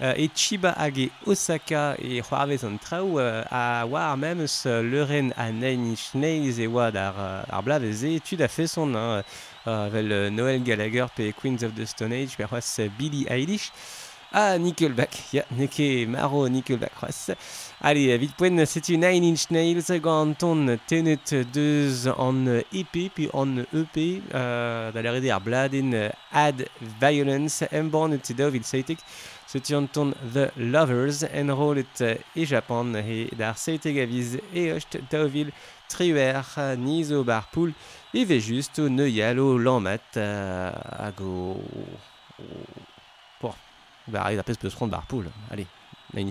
Euh, 0.00 0.12
e 0.16 0.28
Chiba 0.34 0.74
hag 0.76 1.10
Osaka 1.26 1.96
e 1.98 2.20
c'hoarvez 2.20 2.64
an 2.64 2.76
traoù 2.76 3.18
euh, 3.18 3.42
a 3.50 3.86
war 3.86 4.16
même 4.16 4.42
eus 4.42 4.64
euh, 4.66 4.82
leuren 4.82 5.32
a 5.36 5.50
Nine 5.52 5.92
Inch 5.92 6.14
Nails 6.14 6.58
e 6.58 6.66
oa 6.66 6.90
ar, 6.94 7.14
euh, 7.18 7.42
ar 7.48 7.62
blavez 7.62 8.04
e 8.04 8.20
tud 8.20 8.42
a 8.42 8.48
feson, 8.48 8.94
hein, 8.94 9.22
euh, 9.66 9.90
euh, 9.94 10.30
Noel 10.30 10.62
Gallagher 10.62 11.06
pe 11.14 11.32
Queens 11.32 11.64
of 11.64 11.74
the 11.74 11.86
Stone 11.86 12.12
Age, 12.12 12.36
pe 12.36 12.44
c'hoaz 12.44 12.76
euh, 12.80 12.88
Billie 12.98 13.26
Eilish 13.28 13.72
à 14.36 14.58
Nickelback. 14.58 15.16
Ja, 15.32 15.44
neke 15.56 16.06
maro 16.06 16.46
Nickelback 16.48 16.92
raz. 17.00 17.30
Allez, 17.80 18.18
vite 18.20 18.36
poen 18.36 18.60
setu 18.68 18.98
Nine 19.00 19.24
Inch 19.24 19.46
Nails 19.50 19.88
ganton 20.04 20.76
tenet 20.86 21.32
deus 21.54 22.04
an 22.06 22.60
EP 22.70 23.08
puis 23.14 23.30
an 23.32 23.64
EP 23.72 23.96
euh, 24.34 24.92
da 24.92 25.00
lerede 25.00 25.30
ar 25.32 25.40
bladen 25.40 25.94
Ad 26.32 26.66
Violence 27.00 27.64
emborn 27.72 28.12
et 28.12 28.28
dav 28.36 28.54
il 28.54 28.64
saitek 28.68 29.00
setu 29.48 29.72
anton 29.78 30.12
The 30.34 30.50
Lovers 30.56 31.24
enrolet 31.32 32.02
e 32.04 32.10
euh, 32.36 32.44
Japan 32.44 32.92
he 33.00 33.30
dar 33.38 33.56
saitek 33.56 34.02
aviz 34.04 34.36
e 34.52 34.66
ocht 34.74 34.98
daovil 35.08 35.54
triuer 35.88 36.44
nizo 36.76 37.24
bar 37.24 37.48
poul 37.54 37.72
e 38.12 38.26
ve 38.28 38.36
justo 38.36 38.90
neuialo 38.90 39.56
lammat 39.56 40.20
uh, 40.20 41.08
ago... 41.08 41.56
Bah, 44.08 44.32
il 44.32 44.38
a 44.38 44.42
peut 44.42 44.70
se 44.70 44.76
prendre 44.76 44.92
Barpool. 44.92 45.28
Allez, 45.50 45.66
Nine 46.14 46.30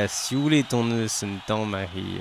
a 0.00 0.08
siolet 0.08 0.72
on 0.72 0.92
eus 0.96 1.22
un 1.26 1.36
tamm 1.46 1.74
a 1.74 1.84
hi 1.84 2.20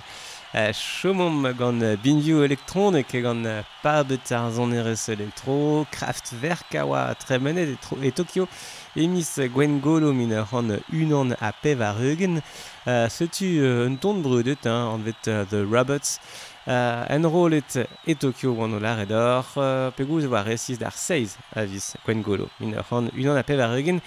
a 0.54 0.72
chomom 0.74 1.46
gant 1.54 1.84
binvioù 2.04 2.42
elektronek 2.44 3.12
gant 3.22 3.46
pabet 3.84 4.32
ar 4.34 4.50
zonerez 4.52 5.04
elektro, 5.14 5.86
kraftwerk 5.94 6.74
a 6.76 6.86
oa 6.88 7.04
tremenet 7.14 7.78
e 8.02 8.12
Tokyo 8.12 8.48
emis 8.96 9.38
Gwen 9.54 9.80
Golo 9.80 10.12
min 10.14 10.34
ur 10.34 10.48
an 10.58 10.80
unan 10.92 11.36
a 11.40 11.52
pev 11.52 11.82
ar 11.82 12.02
eugen. 12.02 12.42
uh, 12.88 13.08
setu 13.10 13.46
uh, 13.62 13.86
un 13.86 13.96
ton 13.98 14.22
brudet 14.22 14.66
hein, 14.66 14.96
an 14.96 15.04
vet 15.06 15.28
uh, 15.28 15.46
The 15.46 15.64
Robots 15.64 16.20
uh, 16.66 17.06
en 17.10 17.24
rolet 17.30 17.78
e 18.08 18.16
Tokyo 18.16 18.56
gant 18.56 18.74
o 18.74 18.80
lare 18.80 19.06
d'or 19.06 19.46
uh, 19.58 19.92
pegouz 19.96 20.26
oa 20.26 20.42
resis 20.42 20.80
d'ar 20.80 20.98
16 20.98 21.38
avis 21.56 21.94
Gwen 22.06 22.24
Golo 22.26 22.50
min 22.60 22.74
ur 22.74 22.98
an 22.98 23.12
unan 23.14 23.38
a 23.38 23.44
pev 23.44 23.62
ar 23.62 23.78
eugen. 23.78 24.02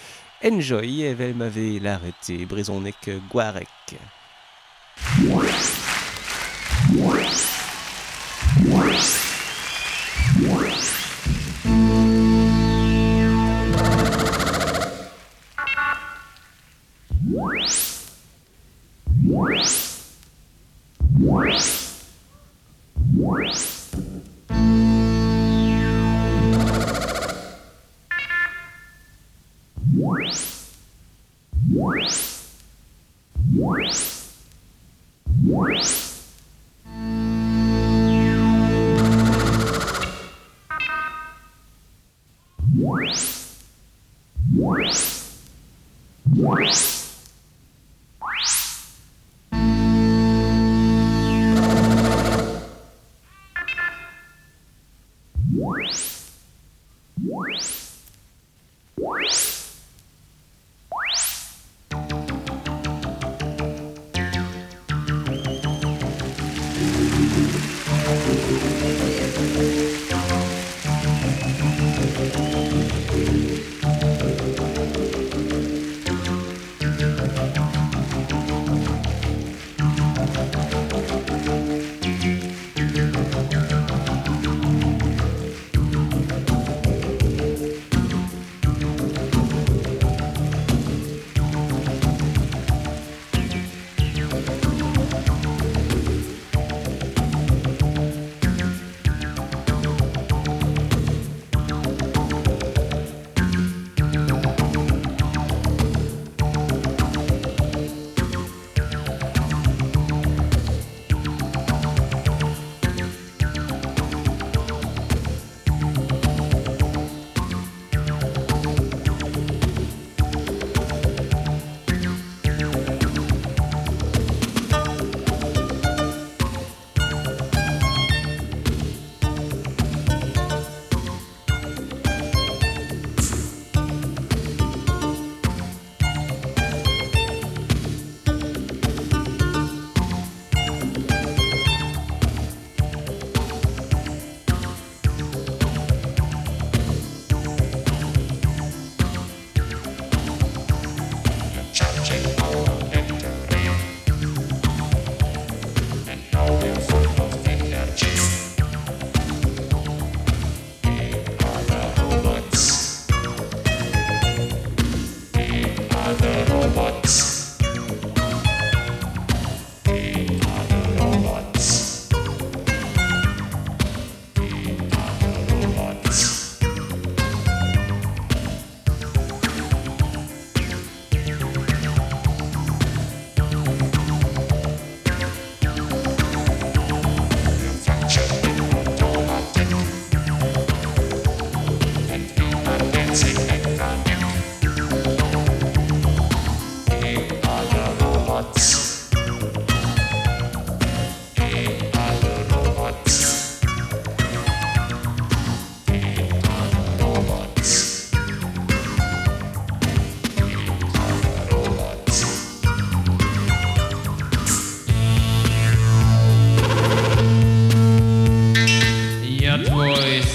Enjoy, 0.45 1.03
elle 1.03 1.35
m'avait 1.35 1.79
l'arrêté, 1.79 2.45
Brisonnec 2.47 3.09
Guarec. 3.31 3.69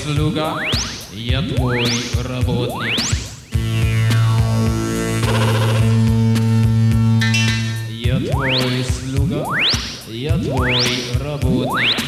Слуга, 0.07 0.57
я 1.11 1.41
твой 1.41 1.85
работник. 2.23 2.97
Я 7.89 8.19
твой 8.19 8.85
слуга, 8.85 9.45
я 10.07 10.37
твой 10.37 10.75
работник. 11.19 12.06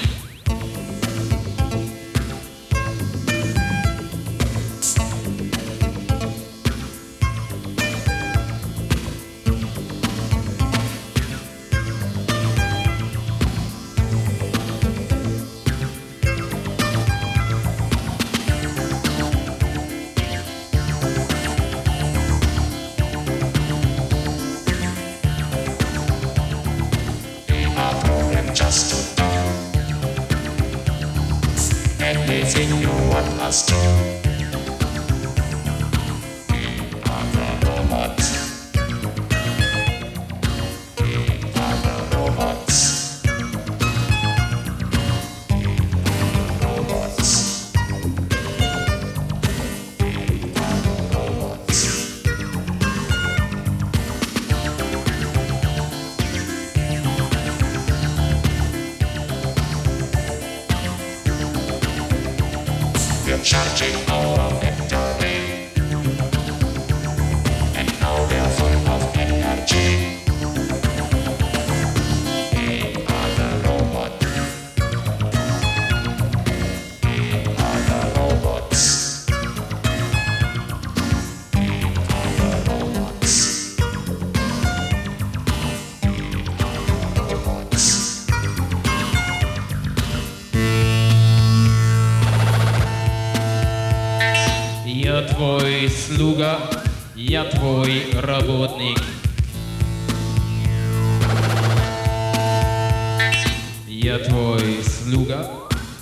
из 104.60 105.08
люка. 105.08 105.46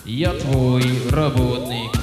Я 0.05 0.32
твой 0.34 0.84
работник. 1.10 1.97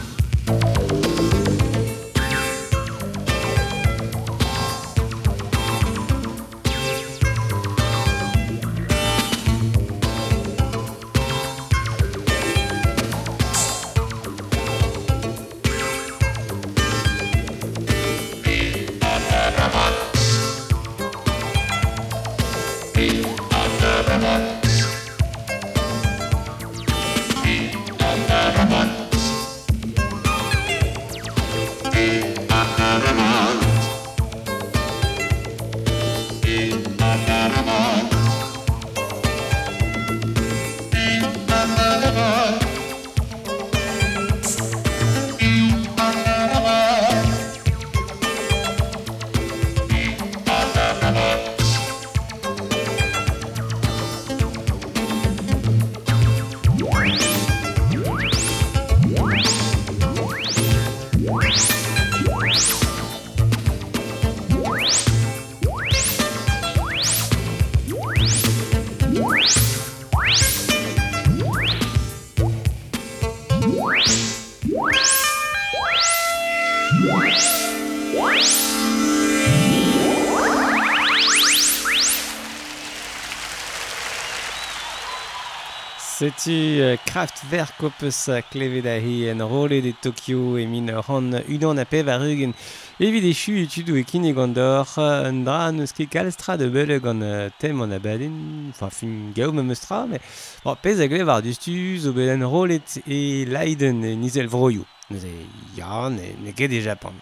Setu 86.25 86.81
uh, 86.81 86.97
Kraftwerk 87.05 87.83
op 87.85 87.99
eus 88.01 88.23
klevet 88.49 88.87
ahi 88.89 89.27
en 89.29 89.43
role 89.45 89.83
de 89.85 89.93
Tokyo 90.01 90.57
e 90.57 90.65
min 90.65 90.89
ran 90.89 91.35
unan 91.37 91.79
a 91.79 91.85
pev 91.85 92.09
a 92.09 92.17
rugen. 92.17 92.55
Evit 92.99 93.27
echu 93.29 93.59
etudu 93.61 93.99
e 94.01 94.05
kine 94.09 94.33
gandor 94.33 94.89
un 94.97 95.43
dra 95.45 95.71
neus 95.71 95.93
ket 95.93 96.09
kalstra 96.09 96.57
de 96.57 96.71
bele 96.73 96.97
gant 96.99 97.21
uh, 97.21 97.51
tem 97.61 97.83
an 97.83 97.93
abaden 97.93 98.73
enfin 98.73 98.91
fin 98.91 99.33
gao 99.37 99.53
me 99.53 99.63
meustra 99.63 100.07
mais 100.07 100.23
bon, 100.65 100.77
pez 100.81 101.01
a 101.01 101.09
glev 101.09 101.29
ar 101.29 101.43
dustuz 101.43 102.09
o 102.09 102.15
belen 102.17 102.47
rolet 102.49 103.03
e 103.07 103.45
Leiden 103.45 104.03
e 104.03 104.17
nizel 104.17 104.49
vroioù. 104.49 104.87
Neus 105.11 105.25
e 105.29 105.37
ya 105.77 106.09
ne, 106.09 106.33
ne 106.41 106.57
ket 106.57 106.73
e 106.73 106.81
Japan 106.81 107.21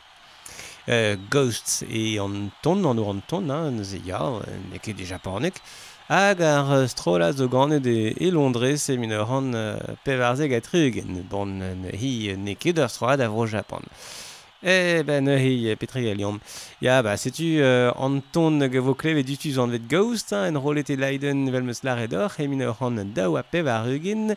Euh, 0.88 1.14
Ghosts 1.30 1.84
e 1.88 2.18
an 2.18 2.50
ton 2.60 2.84
an 2.84 2.98
or 2.98 3.10
an 3.10 3.20
ton 3.28 3.48
hein, 3.50 3.70
neus 3.70 3.92
e 3.94 4.00
ya 4.04 4.18
ne 4.68 4.78
ket 4.78 4.98
e 4.98 5.04
Japanek 5.06 5.60
hag 6.08 6.40
ar 6.42 6.88
strolaz 6.88 7.40
o 7.40 7.48
ganet 7.48 7.86
e, 7.86 8.14
e 8.18 8.30
Londres 8.30 8.88
e 8.88 8.96
min 8.96 9.12
ur 9.12 9.30
an 9.38 9.54
uh, 9.54 9.96
pevarzeg 10.04 10.52
a 10.52 10.60
trugen, 10.60 11.22
bon 11.30 11.58
ne 11.58 11.92
hi 11.96 12.34
ne 12.36 12.54
ket 12.54 12.78
ur 12.78 12.88
strolad 12.88 13.20
a 13.20 13.28
vro 13.28 13.46
Japan. 13.46 13.82
Eh 14.62 15.02
ben 15.02 15.24
ne 15.24 15.38
hi 15.38 15.74
petri 15.76 16.14
liom. 16.14 16.40
Ya 16.80 17.02
ba 17.02 17.16
setu 17.16 17.58
euh, 17.62 17.90
an 17.98 18.22
ton 18.32 18.60
ge 18.70 18.78
vo 18.78 18.94
kleve 18.94 19.24
dutuz 19.26 19.58
an 19.58 19.70
vet 19.70 19.88
ghost 19.88 20.32
hein, 20.32 20.54
en 20.54 20.60
rolet 20.60 20.90
e 20.90 20.96
leiden 20.96 21.50
vel 21.50 21.62
meus 21.62 21.82
lare 21.82 22.06
d'or 22.06 22.30
e 22.38 22.46
min 22.46 22.62
ur 22.62 22.76
an 22.80 23.12
daou 23.14 23.36
a 23.36 23.42
pevarugen 23.42 24.36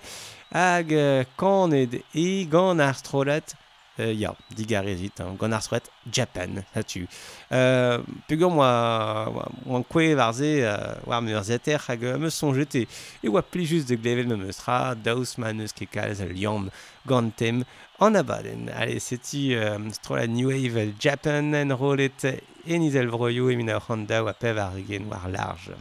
hag 0.52 0.94
uh, 0.94 1.24
kanet 1.38 2.02
e 2.14 2.46
gant 2.46 2.82
ar 2.82 2.98
strolat 2.98 3.54
euh, 4.00 4.14
ya, 4.14 4.36
digarezit, 4.56 5.22
hein, 5.22 5.36
gant 5.40 5.52
ar 5.56 5.64
souet 5.64 5.90
Japan, 6.12 6.64
hatu. 6.76 7.06
Euh, 7.52 8.00
Pegur 8.28 8.52
moa, 8.52 9.32
moa 9.66 9.84
kwe 9.90 10.14
varze, 10.18 10.52
euh, 10.66 10.96
war 11.08 11.22
meur 11.26 11.44
zeter 11.48 11.82
hag 11.88 12.04
me 12.20 12.30
sonjet 12.34 12.76
e, 12.82 12.86
e 13.24 13.32
oa 13.32 13.44
plijus 13.44 13.88
de 13.90 13.96
glevel 13.96 14.28
me 14.32 14.40
meustra, 14.44 14.96
daus 14.96 15.38
ma 15.38 15.54
neus 15.54 15.76
ket 15.76 15.92
kalz 15.94 16.22
al 16.26 16.36
liam 16.36 16.70
gant 17.08 17.36
tem 17.38 17.64
an 18.00 18.20
abaden. 18.20 18.70
Allez, 18.76 19.00
seti 19.00 19.54
euh, 19.56 19.80
strola 19.96 20.28
New 20.28 20.52
Wave 20.52 20.94
Japan 21.00 21.54
en 21.56 21.76
rolet 21.76 22.30
en 22.66 22.82
izel 22.82 23.12
vroio 23.14 23.50
e 23.50 23.60
mina 23.60 23.80
handa 23.88 24.24
oa 24.24 24.34
pev 24.34 24.60
ar 24.60 24.80
gen 24.88 25.10
war 25.12 25.30
large. 25.32 25.76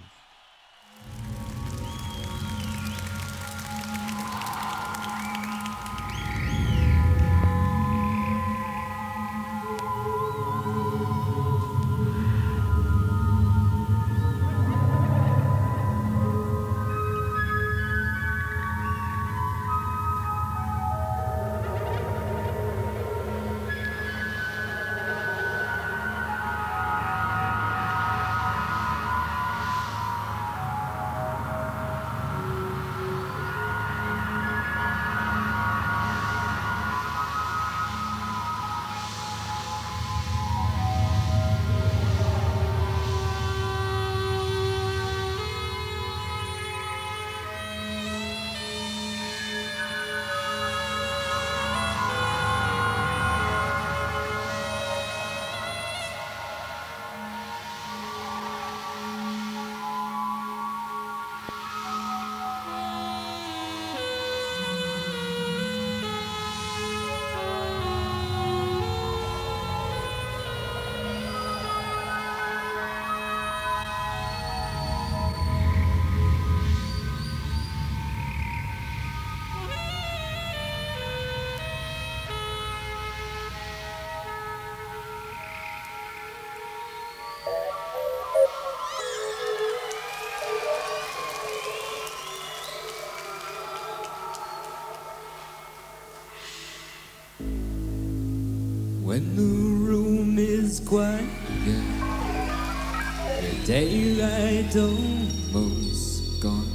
Daylight 104.24 104.76
almost 104.76 106.40
gone. 106.40 106.68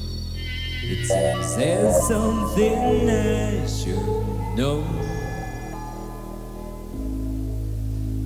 It 0.84 1.06
seems 1.06 1.56
there's 1.56 2.08
something 2.08 3.10
I 3.10 3.66
should 3.68 4.58
know. 4.58 4.84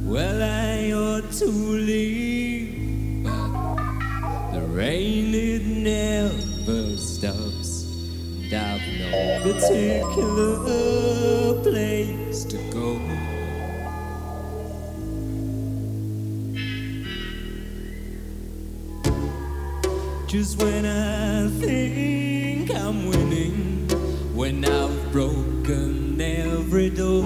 Well, 0.06 0.42
I 0.42 0.92
ought 0.92 1.32
to 1.40 1.46
leave, 1.46 3.24
but 3.24 4.52
the 4.54 4.62
rain 4.62 5.34
it 5.34 5.66
never 5.66 6.98
stops. 6.98 7.84
And 8.44 8.54
I've 8.54 8.82
no 9.00 9.54
particular 9.54 10.83
Just 20.34 20.58
when 20.64 20.84
I 20.84 21.48
think 21.60 22.74
I'm 22.74 23.06
winning, 23.06 23.88
when 24.34 24.66
I've 24.66 25.12
broken 25.12 26.20
every 26.20 26.90
door, 26.90 27.22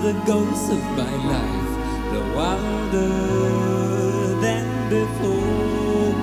the 0.00 0.14
ghosts 0.26 0.70
of 0.70 0.82
my 0.96 1.14
life, 1.28 1.68
the 2.10 2.20
wilder 2.34 3.10
than 4.40 4.88
before. 4.88 6.14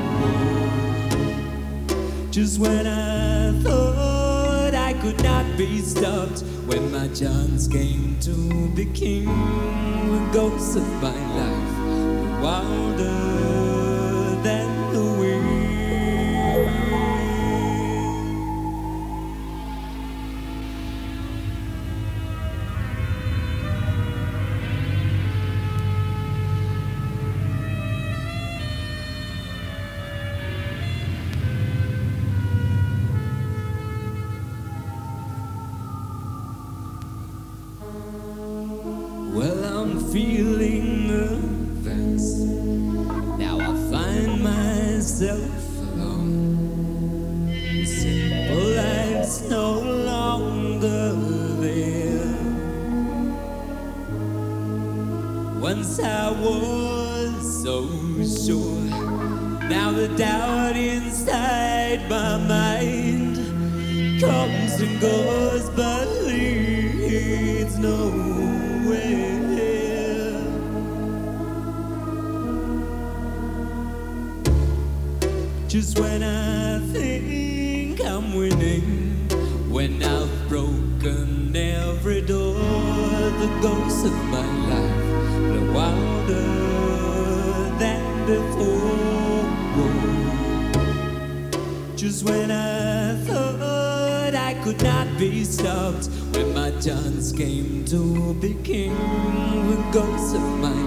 Just 2.32 2.58
when 2.58 2.88
I 2.88 3.52
thought 3.62 4.74
I 4.74 4.94
could 5.04 5.24
not 5.24 5.46
be 5.60 5.78
stopped, 5.78 6.40
when 6.66 6.92
my 6.92 7.08
chance 7.10 7.68
came 7.68 8.18
to 8.22 8.68
be 8.70 8.86
king, 8.86 9.26
the 9.26 10.30
ghosts 10.34 10.76
of 10.76 10.88
my 11.04 11.19
feel 40.12 40.59
peace 100.20 100.34
of 100.34 100.42
mind. 100.60 100.79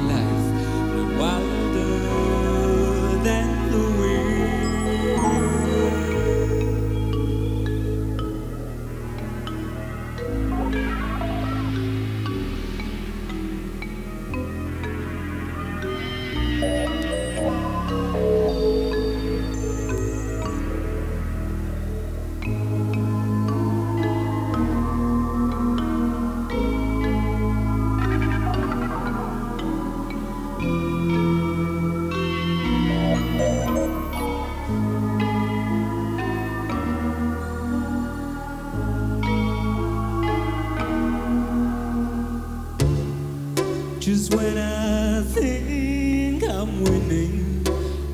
Just 44.22 44.36
when 44.36 44.56
I 44.56 45.20
think 45.34 46.44
I'm 46.44 46.84
winning, 46.84 47.64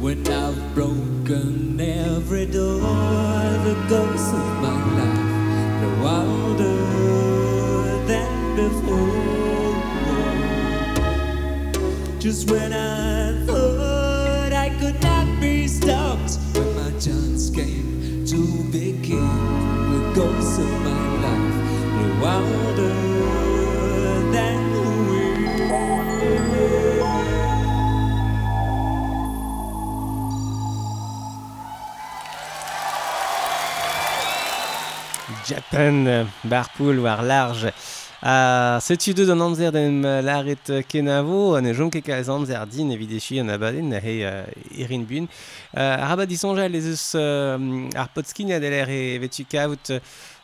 when 0.01 0.27
I've 0.27 0.75
broken 0.75 1.79
every 1.79 2.47
door, 2.47 2.81
the 2.81 3.77
ghosts 3.91 4.33
of 4.33 4.63
my 4.63 4.73
life 4.97 5.83
the 5.83 5.91
wilder 6.03 6.81
than 8.07 8.57
before. 8.57 9.77
Just 12.19 12.51
when 12.51 12.73
I 12.73 13.18
pen 35.71 36.29
barpoul 36.45 37.01
war 37.05 37.23
large. 37.23 37.73
A 38.21 38.81
setu 38.83 39.13
deud 39.15 39.31
an 39.31 39.45
amzer 39.45 39.71
dem 39.71 40.03
laret 40.03 40.67
kenavo, 40.91 41.55
an 41.55 41.69
e 41.71 41.75
jom 41.75 41.91
ket 41.91 42.03
kalz 42.03 42.27
amzer 42.29 42.67
din 42.67 42.91
evidechi 42.91 43.39
an 43.39 43.53
abaden 43.55 43.93
na 43.93 44.01
he 44.03 44.25
uh, 44.27 44.43
erin 44.75 45.05
bun. 45.07 45.29
Uh, 45.71 46.03
ar 46.03 46.17
abad 46.17 46.29
disonja 46.29 46.67
lez 46.67 46.89
eus 46.91 47.15
uh, 47.15 47.55
ar 47.95 48.11
potskinia 48.15 48.59
deler 48.59 48.91
e 48.91 49.19
vetu 49.23 49.47
kavout 49.47 49.95
uh, 49.95 50.01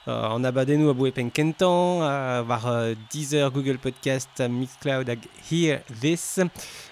Euh, 0.07 0.29
en 0.29 0.45
abonnez-nous 0.45 0.91
à 0.91 0.93
Bouépen 0.93 1.31
Kenton, 1.31 2.01
voir 2.43 2.67
euh, 2.67 2.95
Deezer, 3.11 3.51
Google 3.51 3.79
Podcast, 3.79 4.43
Mixcloud, 4.49 5.09
à 5.09 5.15
Hear 5.51 5.81
This, 6.01 6.41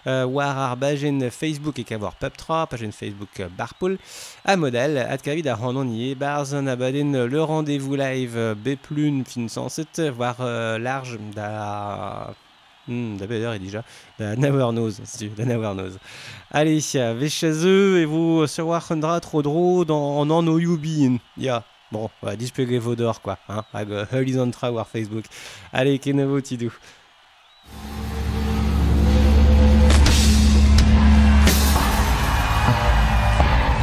euh, 0.07 0.25
war 0.25 0.57
arbagen 0.57 1.31
Facebook 1.31 1.79
et 1.79 1.85
qu'avoir 1.85 2.15
Pub3, 2.21 2.69
page 2.69 2.89
Facebook 2.91 3.43
Barpool, 3.57 3.99
à 4.47 4.57
modèle, 4.57 4.97
à 4.97 5.19
Kavid, 5.19 5.47
à 5.47 5.57
Ranonier, 5.57 6.15
Barzon, 6.15 6.67
abaden 6.67 7.27
le 7.27 7.43
rendez-vous 7.43 7.97
live, 7.97 8.55
Beplune, 8.57 9.25
fin 9.27 9.47
107, 9.47 10.01
voir 10.11 10.37
large, 10.79 11.19
da 11.35 12.35
Hmm, 12.89 13.17
D'ailleurs, 13.17 13.55
il 13.55 13.63
déjà 13.63 13.85
la 14.19 14.35
Nawarnose, 14.35 15.01
la 15.39 15.45
Nawarnose. 15.45 15.99
Allez, 16.51 16.81
vais 16.81 17.29
chez 17.29 17.53
eux 17.65 18.01
et 18.01 18.05
vous 18.05 18.45
se 18.49 18.61
voir 18.61 18.85
trop 19.21 19.41
drôle 19.41 19.85
dans 19.87 20.19
en 20.19 20.47
Oyubin. 20.49 21.19
Ya. 21.37 21.63
Bon, 21.93 22.09
ouais, 22.23 22.39
displeguer 22.39 22.79
vos 22.79 22.95
d'or, 22.95 23.21
quoi. 23.21 23.37
Hein, 23.51 23.65
hag 23.75 23.91
Horizon 24.11 24.51
war 24.63 24.87
Facebook. 24.87 25.27
Allez, 25.75 25.99
kenevo 25.99 26.41
tidou. 26.41 26.73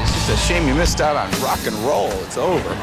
It's 0.02 0.12
just 0.16 0.30
a 0.32 0.38
shame 0.48 0.68
you 0.68 0.74
missed 0.74 1.02
out 1.02 1.16
on 1.16 1.30
rock 1.40 1.60
and 1.68 1.76
roll. 1.86 2.10
It's 2.24 2.38
over. 2.38 2.76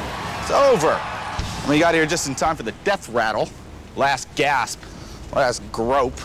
It's 0.42 0.52
over. 0.52 0.92
I 0.94 1.66
mean, 1.66 1.78
you 1.78 1.82
got 1.82 1.94
here 1.94 2.06
just 2.06 2.28
in 2.28 2.36
time 2.36 2.54
for 2.54 2.62
the 2.62 2.74
death 2.84 3.08
rattle. 3.08 3.48
Last 3.96 4.28
gasp. 4.36 4.78
Last 5.34 5.60
grope. 5.72 6.20